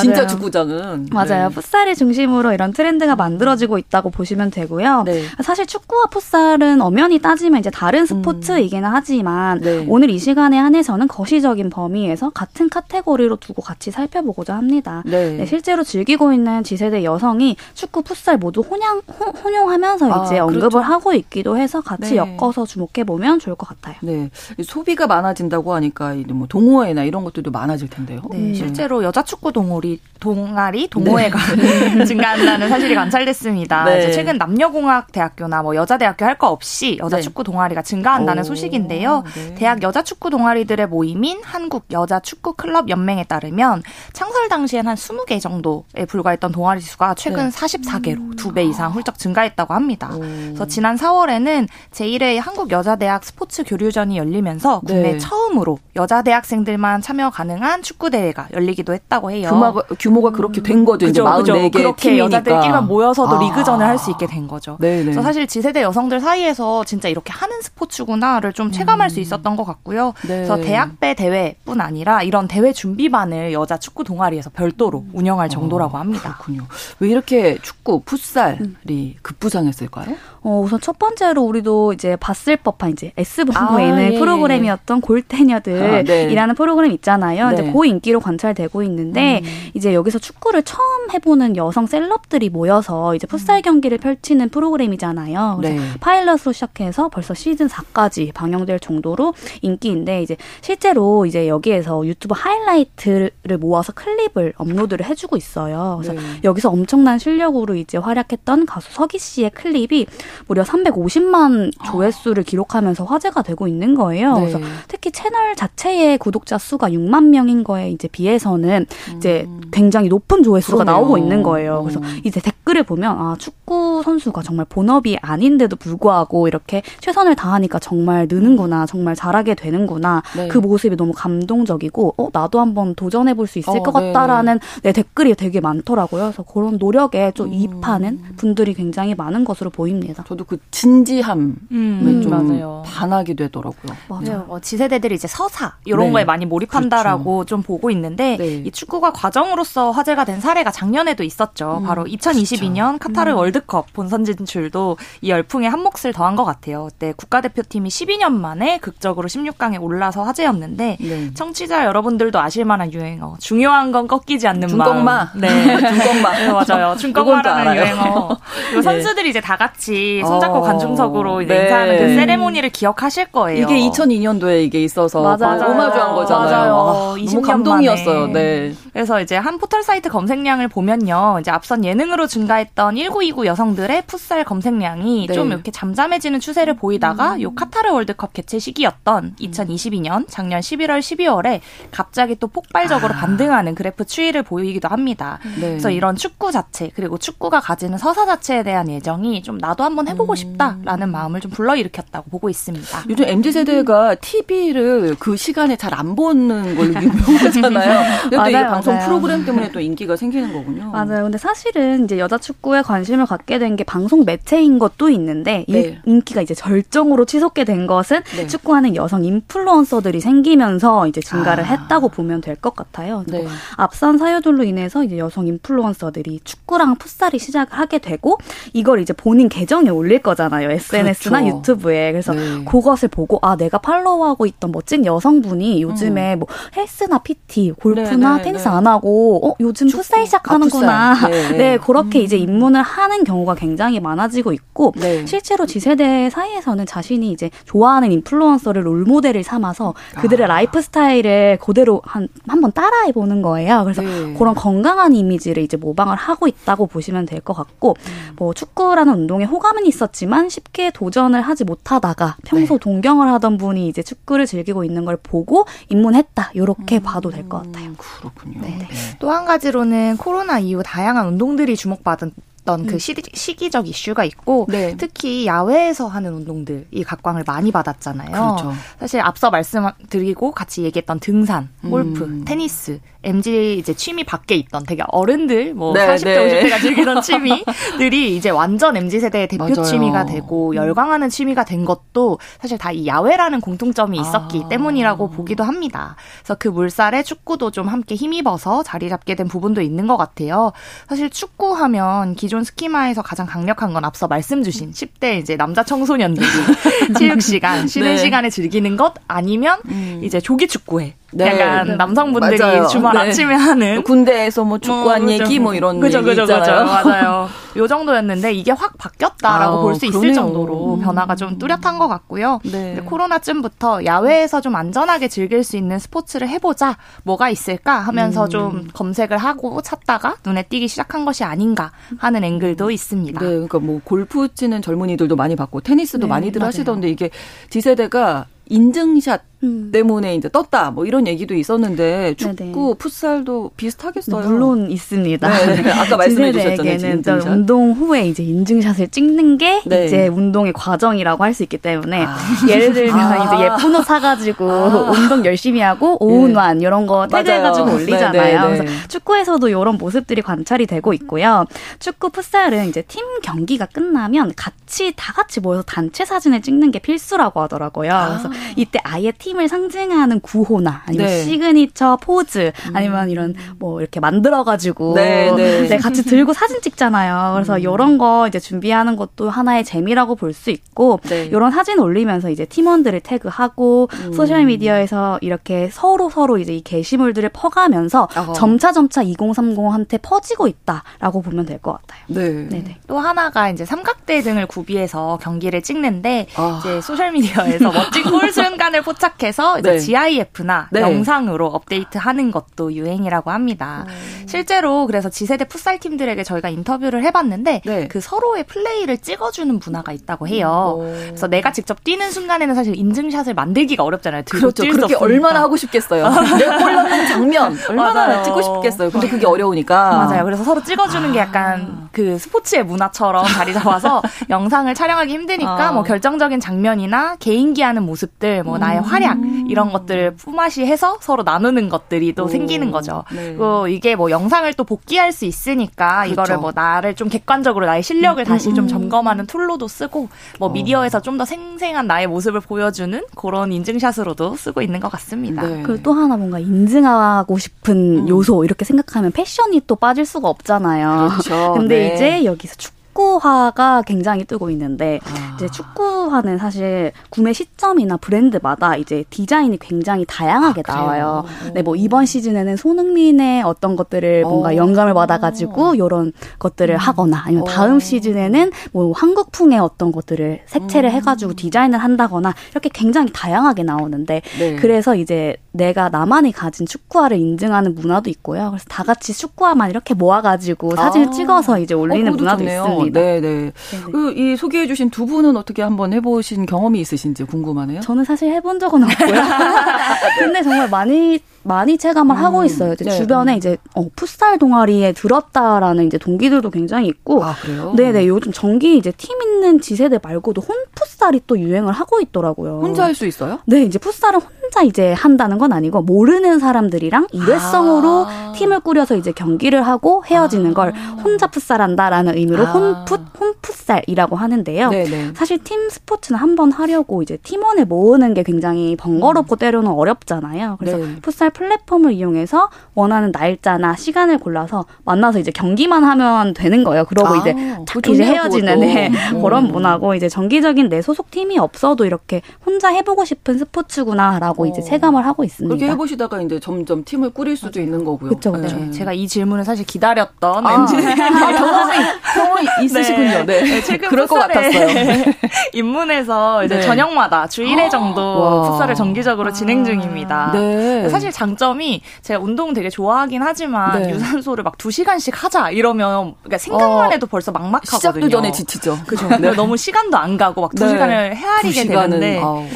[0.01, 1.09] 진짜 축구장은.
[1.13, 1.49] 맞아요.
[1.49, 1.55] 네.
[1.55, 5.05] 풋살이 중심으로 이런 트렌드가 만들어지고 있다고 보시면 되고요.
[5.07, 5.23] 네.
[5.43, 9.85] 사실 축구와 풋살은 엄연히 따지면 이제 다른 스포츠이기는 하지만 네.
[9.89, 15.03] 오늘 이 시간에 한해서는 거시적인 범위에서 같은 카테고리로 두고 같이 살펴보고자 합니다.
[15.07, 15.37] 네.
[15.39, 20.69] 네, 실제로 즐기고 있는 지세대 여성이 축구, 풋살 모두 혼양, 호, 혼용하면서 아, 이제 언급을
[20.69, 20.81] 그렇죠.
[20.81, 22.17] 하고 있기도 해서 같이 네.
[22.19, 23.97] 엮어서 주목해 보면 좋을 것 같아요.
[24.03, 24.29] 네,
[24.63, 28.21] 소비가 많아진다고 하니까 뭐 동호회나 이런 것들도 많아질 텐데요.
[28.31, 28.55] 네, 음.
[28.55, 32.05] 실제로 여자 축구 동호리 동아리 동호회가 네.
[32.05, 33.85] 증가한다는 사실이 관찰됐습니다.
[33.85, 34.11] 네.
[34.13, 37.23] 최근 남녀공학대학교나 뭐 여자대학교 할 거 없이 여자 네.
[37.23, 38.45] 축구 동아리가 증가한다는 오.
[38.45, 39.23] 소식인데요.
[39.35, 39.55] 네.
[39.55, 45.41] 대학 여자 축구 동아리들의 모임인 한국 여자 축구 클럽 연맹에 따르면 창설 당시엔 한 20개
[45.41, 45.62] 정도
[45.97, 48.37] 에 불과했던 동아리 수가 최근 44개로 음.
[48.37, 50.11] 2배 이상 훌쩍 증가했다고 합니다.
[50.15, 50.19] 오.
[50.21, 55.19] 그래서 지난 4월에는 제1회 한국 여자대학 스포츠 교류전이 열리면서 국내 네.
[55.19, 59.49] 처음으로 여자 대학생들만 참여 가능한 축구 대회가 열리기도 했다고 해요.
[59.51, 61.07] 규모가, 규모가 그렇게 된 거죠.
[61.07, 62.25] 그죠, 이제 44개 그렇게 팀이니까.
[62.27, 63.41] 여자들끼리만 모여서도 아.
[63.43, 64.77] 리그전을 할 수 있게 된 거죠.
[64.81, 65.03] 네네.
[65.05, 69.09] 그래서 사실 지세대 여성들 사이에서 진짜 이렇게 하는 스포츠구나를 좀 체감할 음.
[69.11, 70.13] 수 있었던 것 같고요.
[70.23, 70.37] 네.
[70.39, 76.35] 그래서 대학배 대회뿐 아니라 이런 대회 준비반을 여자 축구 동아리에서 별도로 운영할 정도라고 어, 합니다.
[76.35, 76.67] 그렇군요.
[77.01, 79.15] 왜 이렇게 축구, 풋살이 음.
[79.23, 80.17] 급부상했을까요?
[80.45, 84.19] 어, 우선 첫 번째로 우리도 이제 봤을 법한 이제 S본부에 아, 있는 예.
[84.19, 86.55] 프로그램이었던 골대녀들이라는 아, 네.
[86.55, 87.51] 프로그램 있잖아요.
[87.51, 87.55] 네.
[87.55, 89.71] 이제 고 인기로 관찰되고 있는데 음.
[89.75, 93.63] 이제 여기서 축구를 처음 해보는 여성 셀럽들이 모여서 이제 풋살 음.
[93.63, 95.59] 경기를 펼치는 프로그램이잖아요.
[95.61, 95.99] 그래서 네.
[96.01, 103.31] 파일럿으로 시작해서 벌써 시즌 4까지 방영될 정도로 인기인데 이제 실제로 이제 여기에서 유튜브 하이라이트를
[103.61, 106.01] 모아서 클립을 업로드를 해주고 있어요.
[106.03, 106.41] 그래서 네.
[106.43, 110.07] 여기서 엄청난 실력으로 이제 활약했던 가수 서기 씨의 클립이
[110.49, 114.35] 무려 350만 조회수를 기록하면서 화제가 되고 있는 거예요.
[114.35, 114.41] 네.
[114.41, 114.59] 그래서
[114.89, 119.17] 특히 채널 자체의 구독자 수가 6만 명인 거에 이제 비해서는 음.
[119.17, 120.97] 이제 굉장히 높은 조회수가 그러네요.
[120.97, 121.83] 나오고 있는 거예요.
[121.83, 122.21] 그래서 음.
[122.25, 128.87] 이제 댓글을 보면 아 축구 선수가 정말 본업이 아닌데도 불구하고 이렇게 최선을 다하니까 정말 느는구나,
[128.87, 130.23] 정말 잘하게 되는구나.
[130.37, 130.49] 네.
[130.49, 134.13] 그 모습이 너무 감동적이고 어 나도 한번 도전해 볼 수 있을 어, 것 네.
[134.13, 136.23] 같다라는 네, 댓글이 되게 많더라고요.
[136.23, 137.53] 그래서 그런 노력에 좀 음.
[137.53, 140.22] 이입하는 분들이 굉장히 많은 것으로 보입니다.
[140.27, 142.83] 저도 그 진지함에 음, 좀 맞아요.
[142.87, 143.97] 반하게 되더라고요.
[144.09, 144.47] 맞아요.
[144.49, 146.13] 어, 지세대들이 이제 서사 이런 네.
[146.13, 147.47] 거에 많이 몰입한다라고 그렇죠.
[147.47, 148.63] 좀 보고 있는데 네.
[148.65, 151.79] 이 축구가 과정으로서 화제가 된 사례가 작년에도 있었죠.
[151.79, 153.15] 음, 바로 2022년 그렇죠.
[153.15, 153.37] 카타르 음.
[153.37, 156.89] 월드컵 본선 진출도 이 열풍에 한 몫을 더한 것 같아요.
[156.91, 161.35] 그때 국가대표팀이 12년 만에 극적으로 16강에 올라서 화제였는데 네.
[161.35, 164.77] 청취자 여러분들도 아실 만한 유행어 중요한 건 꺾이지 않는.
[164.77, 165.03] 마음.
[165.35, 165.49] 네,
[165.79, 166.39] 중꺾마.
[166.39, 166.97] 네, 맞아요.
[166.99, 168.37] 중꺾마라는 유행어.
[168.69, 170.61] 그리고 선수들이 이제 다 같이 손잡고 어.
[170.61, 171.63] 관중석으로 이제 네.
[171.63, 173.63] 인사하는 그 세레모니를 기억하실 거예요.
[173.65, 175.71] 이게 2002년도에 이게 있어서 맞아요.
[175.71, 176.51] 오마주한 거잖아요.
[176.51, 176.75] 맞아요.
[176.75, 178.27] 아, 너무 감동이었어요.
[178.29, 178.75] 네.
[178.93, 181.39] 그래서 이제 한 포털 사이트 검색량을 보면요.
[181.41, 185.35] 이제 앞선 예능으로 증가했던 1929 여성들의 풋살 검색량이 네.
[185.35, 187.43] 좀 이렇게 잠잠해지는 추세를 보이다가 음.
[187.43, 191.61] 요 카타르 월드컵 개최 시기였던 2022년 작년 11월 12월에
[191.91, 193.17] 갑자기 또 폭발적으로 아.
[193.19, 195.39] 반등하는 그래프 추이를 보이기도 합니다.
[195.61, 195.69] 네.
[195.69, 200.33] 그래서 이런 축구 자체 그리고 축구가 가지는 서사 자체에 대한 예정이 좀 나도 한번 해보고
[200.33, 200.37] 음.
[200.37, 203.05] 싶다라는 마음을 좀 불러일으켰다고 보고 있습니다.
[203.09, 208.21] 요즘 mz 세대가 TV를 그 시간에 잘 안 보는 걸로 유명하잖아요.
[208.31, 209.07] 근데 맞아요, 방송 맞아요.
[209.09, 210.91] 프로그램 때문에 또 인기가 생기는 거군요.
[210.91, 211.25] 맞아요.
[211.25, 215.99] 근데 사실은 이제 여자 축구에 관심을 갖게 된 게 방송 매체인 것도 있는데 네.
[216.05, 218.47] 인기가 이제 절정으로 치솟게 된 것은 네.
[218.47, 221.67] 축구하는 여성 인플루언서들이 생기면서 이제 증가를 아.
[221.69, 223.25] 했다고 보면 될 것 같아요.
[223.27, 223.47] 네.
[223.77, 228.39] 앞선 사유들로 인해서 이제 여성 인플루언서들이 축구랑 풋살이 시작을 하게 되고
[228.75, 230.71] 이걸 이제 본인 계정에 올릴 거잖아요.
[230.71, 231.57] SNS나 그렇죠.
[231.59, 232.13] 유튜브에.
[232.13, 232.65] 그래서 네.
[232.65, 236.39] 그것을 보고 아 내가 팔로우하고 있던 멋진 여성분이 요즘에 음.
[236.41, 238.71] 뭐 헬스나 PT, 골프나 네, 네, 테니스 네.
[238.75, 240.03] 안 하고 어 요즘 축구.
[240.03, 241.13] 풋살 시작하는구나.
[241.13, 241.49] 아, 네.
[241.57, 241.79] 네.
[241.79, 242.25] 그렇게 음.
[242.25, 245.27] 이제 입문을 하는 경우가 굉장히 많아지고 있고 네.
[245.27, 250.49] 실제로 Z세대 사이에서는 자신이 이제 좋아하는 인플루언서를 롤모델을 삼아서 그들의 아.
[250.49, 253.83] 라이프 스타일을 그대로 한 한번 따라해 보는 거예요.
[253.85, 254.03] 그래서
[254.39, 258.37] 그런 건강한 이미지를 이제 모방을 하고 있다고 보시면 될 것 같고 음.
[258.37, 262.79] 뭐 축구라는 운동에 호감 은 있었지만 쉽게 도전을 하지 못하다가 평소 네.
[262.79, 266.51] 동경을 하던 분이 이제 축구를 즐기고 있는 걸 보고 입문했다.
[266.55, 267.93] 이렇게 음, 봐도 될 것 같아요.
[267.97, 268.61] 그렇군요.
[268.61, 268.79] 네.
[268.79, 268.89] 네.
[269.19, 272.33] 또한 가지로는 코로나 이후 다양한 운동들이 주목받은
[272.65, 272.99] 던그 음.
[273.01, 274.95] 시기, 적 이슈가 있고 네.
[274.97, 278.31] 특히 야외에서 하는 운동들이 각광을 많이 받았잖아요.
[278.31, 278.73] 그렇죠.
[279.01, 282.45] 사실 앞서 말씀드리고 같이 얘기했던 등산, 골프, 음.
[282.45, 286.63] 테니스 MZ 이제 취미 밖에 있던 되게 어른들 뭐 네, 40대 네.
[286.71, 289.83] 50대가 즐기던 취미들이 이제 완전 MZ 세대의 대표 맞아요.
[289.83, 290.75] 취미가 되고 음.
[290.77, 294.69] 열광하는 취미가 된 것도 사실 다 이 야외라는 공통점이 있었기 아.
[294.69, 296.15] 때문이라고 보기도 합니다.
[296.41, 300.73] 그래서 그 물살에 축구도 좀 함께 힘입어서 자리 잡게 된 부분도 있는 것 같아요.
[301.09, 306.47] 사실 축구하면 기존 스키마에서 가장 강력한 건 앞서 말씀 주신 10대 이제 남자 청소년들이
[307.19, 308.17] 체육 시간 쉬는 네.
[308.19, 310.21] 시간에 즐기는 것 아니면 음.
[310.23, 311.47] 이제 조기 축구에 네.
[311.47, 311.97] 약간 네.
[311.97, 312.59] 남성분들이.
[312.91, 313.19] 주말 네.
[313.19, 316.85] 아침에 하는 군대에서 뭐 축구한 뭐, 얘기 뭐 이런 그죠, 얘기 그죠, 있잖아요.
[316.85, 317.49] 그죠, 맞아요.
[317.77, 321.01] 요 정도였는데 이게 확 바뀌었다라고 아, 볼수 있을 정도로 음.
[321.01, 322.61] 변화가 좀 뚜렷한 것 같고요.
[322.65, 323.01] 네.
[323.05, 328.51] 코로나쯤부터 야외에서 좀 안전하게 즐길 수 있는 스포츠를 해보자 뭐가 있을까 하면서 음.
[328.51, 333.41] 좀 검색을 하고 찾다가 눈에 띄기 시작한 것이 아닌가 하는 앵글도 있습니다.
[333.41, 336.69] 네, 그러니까 뭐 골프 치는 젊은이들도 많이 봤고 테니스도 네, 많이들 맞아요.
[336.69, 337.31] 하시던데 이게
[337.71, 339.91] 지세대가 인증샷 음.
[339.93, 342.95] 때문에 이제 떴다 뭐 이런 얘기도 있었는데 축구, 네네.
[342.99, 344.49] 풋살도 비슷하겠어요.
[344.49, 345.49] 물론 있습니다.
[345.49, 345.91] 네, 네.
[345.93, 347.43] 아까 말씀해 주셨잖아요.
[347.47, 350.07] 운동 후에 이제 인증샷을 찍는 게 네.
[350.07, 352.37] 이제 운동의 과정이라고 할 수 있기 때문에 아.
[352.67, 353.45] 예를 들면 아.
[353.45, 355.11] 이제 예쁜 옷 사가지고 아.
[355.11, 356.87] 운동 열심히 하고 오운완 네.
[356.87, 358.69] 이런 거 태그해가지고 네, 올리잖아요.
[358.71, 361.67] 네, 그래서 축구에서도 이런 모습들이 관찰이 되고 있고요.
[361.99, 367.61] 축구 풋살은 이제 팀 경기가 끝나면 같이 다 같이 모여서 단체 사진을 찍는 게 필수라고
[367.61, 368.13] 하더라고요.
[368.13, 368.29] 아.
[368.29, 371.43] 그래서 이때 아예 팀 팀을 상징하는 구호나 아니면 네.
[371.45, 375.89] 시그니처 포즈 아니면 이런 뭐 이렇게 만들어 가지고 네, 네.
[375.89, 377.53] 네, 같이 들고 사진 찍잖아요.
[377.55, 377.81] 그래서 음.
[377.81, 381.75] 이런 거 이제 준비하는 것도 하나의 재미라고 볼 수 있고 이런 네.
[381.77, 384.33] 사진 올리면서 이제 팀원들을 태그하고 음.
[384.35, 388.53] 소셜 미디어에서 이렇게 서로 서로 이제 이 게시물들을 퍼가면서 어허.
[388.53, 392.21] 점차 점차 2030한테 퍼지고 있다라고 보면 될 것 같아요.
[392.29, 392.69] 네.
[392.69, 392.99] 네네.
[393.09, 396.79] 또 하나가 이제 삼각대 등을 구비해서 경기를 찍는데 아.
[396.81, 399.99] 이제 소셜 미디어에서 멋진 골 순간을 포착 시작해서 이제 네.
[399.99, 401.01] GIF나 네.
[401.01, 404.07] 영상으로 업데이트하는 것도 유행이라고 합니다.
[404.07, 404.45] 음.
[404.47, 408.09] 실제로 그래서 Z세대 풋살 팀들에게 저희가 인터뷰를 해봤는데 네.
[408.09, 410.95] 그 서로의 플레이를 찍어주는 문화가 있다고 해요.
[410.99, 411.03] 오.
[411.03, 414.45] 그래서 내가 직접 뛰는 순간에는 사실 인증샷을 만들기가 어렵잖아요.
[414.51, 414.85] 그렇죠.
[414.85, 416.29] 그렇게 얼마나 하고 싶겠어요.
[416.59, 418.43] 내골 넣는 장면 얼마나 맞아요.
[418.45, 419.11] 찍고 싶겠어요.
[419.11, 420.11] 근데 그게 어려우니까.
[420.11, 420.45] 맞아요.
[420.45, 421.33] 그래서 서로 찍어주는 아.
[421.33, 425.93] 게 약간 그 스포츠의 문화처럼 자리 잡아서 영상을 촬영하기 힘드니까 아.
[425.93, 429.67] 뭐 결정적인 장면이나 개인기 하는 모습들, 뭐 나의 활약 생각 음.
[429.69, 432.49] 이런 것들을 품앗이 해서 서로 나누는 것들이 또 오.
[432.49, 433.25] 생기는 거죠.
[433.33, 433.49] 네.
[433.49, 436.33] 그리고 이게 뭐 영상을 또 복귀할 수 있으니까 그렇죠.
[436.33, 438.75] 이거를 뭐 나를 좀 객관적으로 나의 실력을 음, 다시 음.
[438.75, 440.73] 좀 점검하는 툴로도 쓰고 뭐 어.
[440.73, 445.63] 미디어에서 좀 더 생생한 나의 모습을 보여주는 그런 인증샷으로도 쓰고 있는 것 같습니다.
[445.63, 445.83] 네.
[445.83, 448.29] 그리고 또 하나 뭔가 인증하고 싶은 음.
[448.29, 451.31] 요소 이렇게 생각하면 패션이 또 빠질 수가 없잖아요.
[451.31, 451.73] 그렇죠.
[451.81, 452.15] 근데 네.
[452.15, 455.55] 이제 여기서 축 축구화가 굉장히 뜨고 있는데 아.
[455.55, 461.45] 이제 축구화는 사실 구매 시점이나 브랜드마다 이제 디자인이 굉장히 다양하게 아, 나와요.
[461.75, 464.77] 네, 뭐 이번 시즌에는 손흥민의 어떤 것들을 뭔가.
[464.77, 466.99] 영감을 받아가지고 이런 것들을 음.
[466.99, 468.01] 하거나 아니면 다음 오.
[468.01, 471.15] 시즌에는 뭐 한국풍의 어떤 것들을 색채를 음.
[471.15, 474.77] 해가지고 디자인을 한다거나 이렇게 굉장히 다양하게 나오는데 네.
[474.77, 478.69] 그래서 이제 내가 나만이 가진 축구화를 인증하는 문화도 있고요.
[478.71, 481.31] 그래서 다 같이 축구화만 이렇게 모아가지고 사진을 아.
[481.31, 482.83] 찍어서 이제 올리는 어, 문화도 좋네요.
[482.83, 483.02] 있습니다.
[483.11, 483.73] 네, 네.
[484.13, 488.01] 그 이 소개해 주신 두 분은 어떻게 한번 해보신 경험이 있으신지 궁금하네요.
[488.01, 489.35] 저는 사실 해본 적은 없고요.
[490.39, 492.93] 근데 정말 많이 많이 체감을 음, 하고 있어요.
[492.95, 493.11] 이제 네.
[493.11, 497.45] 주변에 이제 어, 풋살 동아리에 들었다라는 이제 동기들도 굉장히 있고.
[497.45, 497.93] 아, 그래요?
[497.97, 498.27] 네네.
[498.27, 502.81] 요즘 정기 이제 팀 있는 지세대 말고도 혼 풋살이 또 유행을 하고 있더라고요.
[502.83, 503.59] 혼자 할 수 있어요?
[503.67, 508.53] 네, 이제 풋살은 혼자 이제 한다는 건 아니고 모르는 사람들이랑 일회성으로 아.
[508.57, 510.75] 팀을 꾸려서 이제 경기를 하고 헤어지는 아.
[510.75, 510.93] 걸
[511.23, 512.73] 혼자 풋살한다라는 의미로 아.
[512.73, 514.91] 혼풋 혼풋살이라고 하는데요.
[514.91, 515.33] 네네.
[515.35, 519.59] 사실 팀 스포츠는 한 번 하려고 이제 팀원을 모으는 게 굉장히 번거롭고 음.
[519.59, 520.77] 때로는 어렵잖아요.
[520.79, 521.17] 그래서 네.
[521.23, 527.05] 풋살 플랫폼을 이용해서 원하는 날짜나 시간을 골라서 만나서 이제 경기만 하면 되는 거예요.
[527.05, 527.55] 그러고 아, 이제
[527.87, 529.11] 탁 이제 헤어지는 네,
[529.43, 534.67] 그런 문화고 이제 정기적인 내 소속 팀이 없어도 이렇게 혼자 해보고 싶은 스포츠구나라고 어.
[534.67, 535.75] 이제 체감을 하고 있습니다.
[535.75, 537.85] 그렇게 해보시다가 이제 점점 팀을 꾸릴 수도 맞아요.
[537.87, 538.31] 있는 거고요.
[538.31, 538.57] 그렇죠.
[538.57, 538.91] 네.
[538.91, 541.15] 제가 이 질문을 사실 기다렸던 아, 네.
[541.15, 541.97] 경험이
[542.35, 543.45] 경험이 있으시군요.
[543.47, 543.83] 네, 네.
[543.83, 545.25] 최근 그럴 것 같았어요.
[545.73, 546.83] 입문해서 이제 네.
[546.83, 550.51] 저녁마다 주 1회 정도 풋살을 정기적으로 진행 중입니다.
[550.53, 551.09] 네.
[551.09, 554.11] 사실 장점이 제가 운동 되게 좋아하긴 하지만 네.
[554.11, 557.99] 유산소를 막 2시간씩 하자 이러면 그러니까 생각만 어, 해도 벌써 막막하거든요.
[557.99, 558.99] 시작도 전에 지치죠.
[559.07, 559.29] 그죠.
[559.29, 559.53] 네.
[559.53, 562.67] 너무 시간도 안 가고 막 2시간을 헤아리게 되는데 아,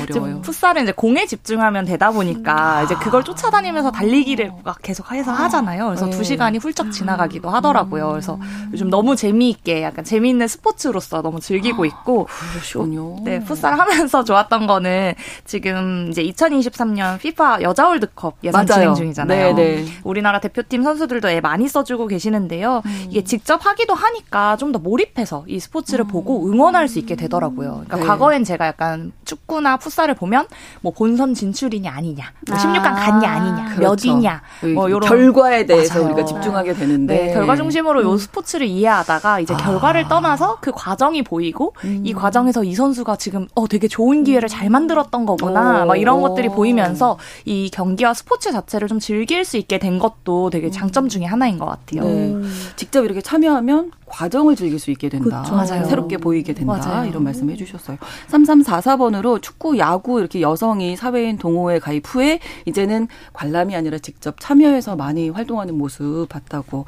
[0.42, 2.82] 풋살은 이제 공에 집중하면 되다 보니까 아.
[2.82, 5.44] 이제 그걸 쫓아다니면서 달리기를 막 계속 해서 아.
[5.44, 5.86] 하잖아요.
[5.86, 6.24] 그래서 두 네.
[6.24, 8.10] 시간이 훌쩍 지나가기도 하더라고요.
[8.10, 8.38] 그래서
[8.72, 13.16] 요즘 너무 재미있게 약간 재미있는 스포츠로서 너무 즐기고 아, 있고 그러시군요.
[13.22, 15.14] 네, 풋살 하면서 좋았던 거는
[15.44, 18.66] 지금 이제 2023년 피파 여자 월드컵 예선 맞아요.
[18.66, 19.54] 진행 중이잖아요.
[19.54, 19.82] 네네.
[19.82, 19.92] 네.
[20.04, 22.82] 우리나라 대표팀 선수들도 애 많이 써주고 계시는데요.
[22.84, 23.06] 음.
[23.08, 26.08] 이게 직접 하기도 하니까 좀 더 몰입해서 이 스포츠를 음.
[26.08, 27.84] 보고 응원할 수 있게 되더라고요.
[27.86, 28.02] 그러니까 네.
[28.04, 30.46] 과거엔 제가 약간 축구나 풋살을 보면
[30.80, 34.08] 뭐 본선 진출이냐 아니냐, 뭐 16강 갔냐 아니냐, 그렇죠.
[34.12, 34.42] 몇이냐,
[34.74, 36.12] 뭐 이런 결과에 대해서 맞아요.
[36.12, 38.04] 우리가 집중하게 되는데 네, 결과 중심으로 음.
[38.04, 39.56] 요 스포츠를 이해하다가 이제 아.
[39.56, 42.02] 결과를 떠나서 그 과정이 보이고 음.
[42.04, 45.86] 이 과정에서 이 선수가 지금 어 되게 좋은 기회를 잘 만들었던 거구나, 오.
[45.86, 50.70] 막 이런 것들이 보이면서 이 경기와 스포츠 자체를 좀 즐길 수 있게 된 것도 되게
[50.70, 52.04] 장점 중에 하나인 것 같아요.
[52.04, 52.34] 네.
[52.76, 55.42] 직접 이렇게 참여하면 과정을 즐길 수 있게 된다.
[55.42, 55.84] 그렇죠.
[55.84, 56.78] 새롭게 보이게 된다.
[56.78, 57.08] 맞아요.
[57.08, 57.98] 이런 말씀 해주셨어요.
[58.28, 65.28] 3344번으로 축구, 야구 이렇게 여성이 사회인 동호회 가입 후에 이제는 관람이 아니라 직접 참여해서 많이
[65.28, 66.86] 활동하는 모습 봤다고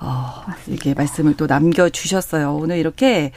[0.00, 2.54] 어, 이렇게 말씀을 또 남겨주셨어요.
[2.54, 3.32] 오늘 이렇게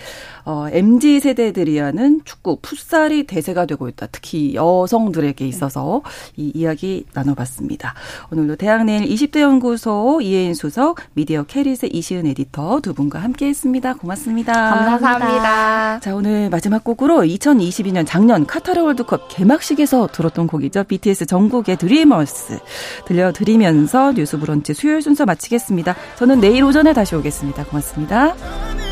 [0.46, 4.08] 어, MZ 세대들이 하는 축구, 풋살이 대세가 되고 있다.
[4.12, 6.02] 특히 여성들에게 있어서
[6.36, 7.94] 이 이야기 나눠봤습니다.
[8.32, 13.96] 오늘도 대학내일 20대 연구소 이혜인 수석, 미디어 캐릿의 이시은 에디터 두 분과 함께했습니다.
[13.96, 14.54] 고맙습니다.
[14.54, 16.00] 감사합니다.
[16.00, 20.84] 자 오늘 마지막 곡으로 2022년 작년 카타르 월드컵 개막식에서 들었던 곡이죠.
[20.86, 22.60] BTS 전국의 드리머스
[23.06, 25.96] 들려드리면서 뉴스 브런치 수요일 순서 마치겠습니다.
[26.18, 27.66] 저는 내일 오전에 다시 오겠습니다.
[27.66, 28.89] 고맙습니다.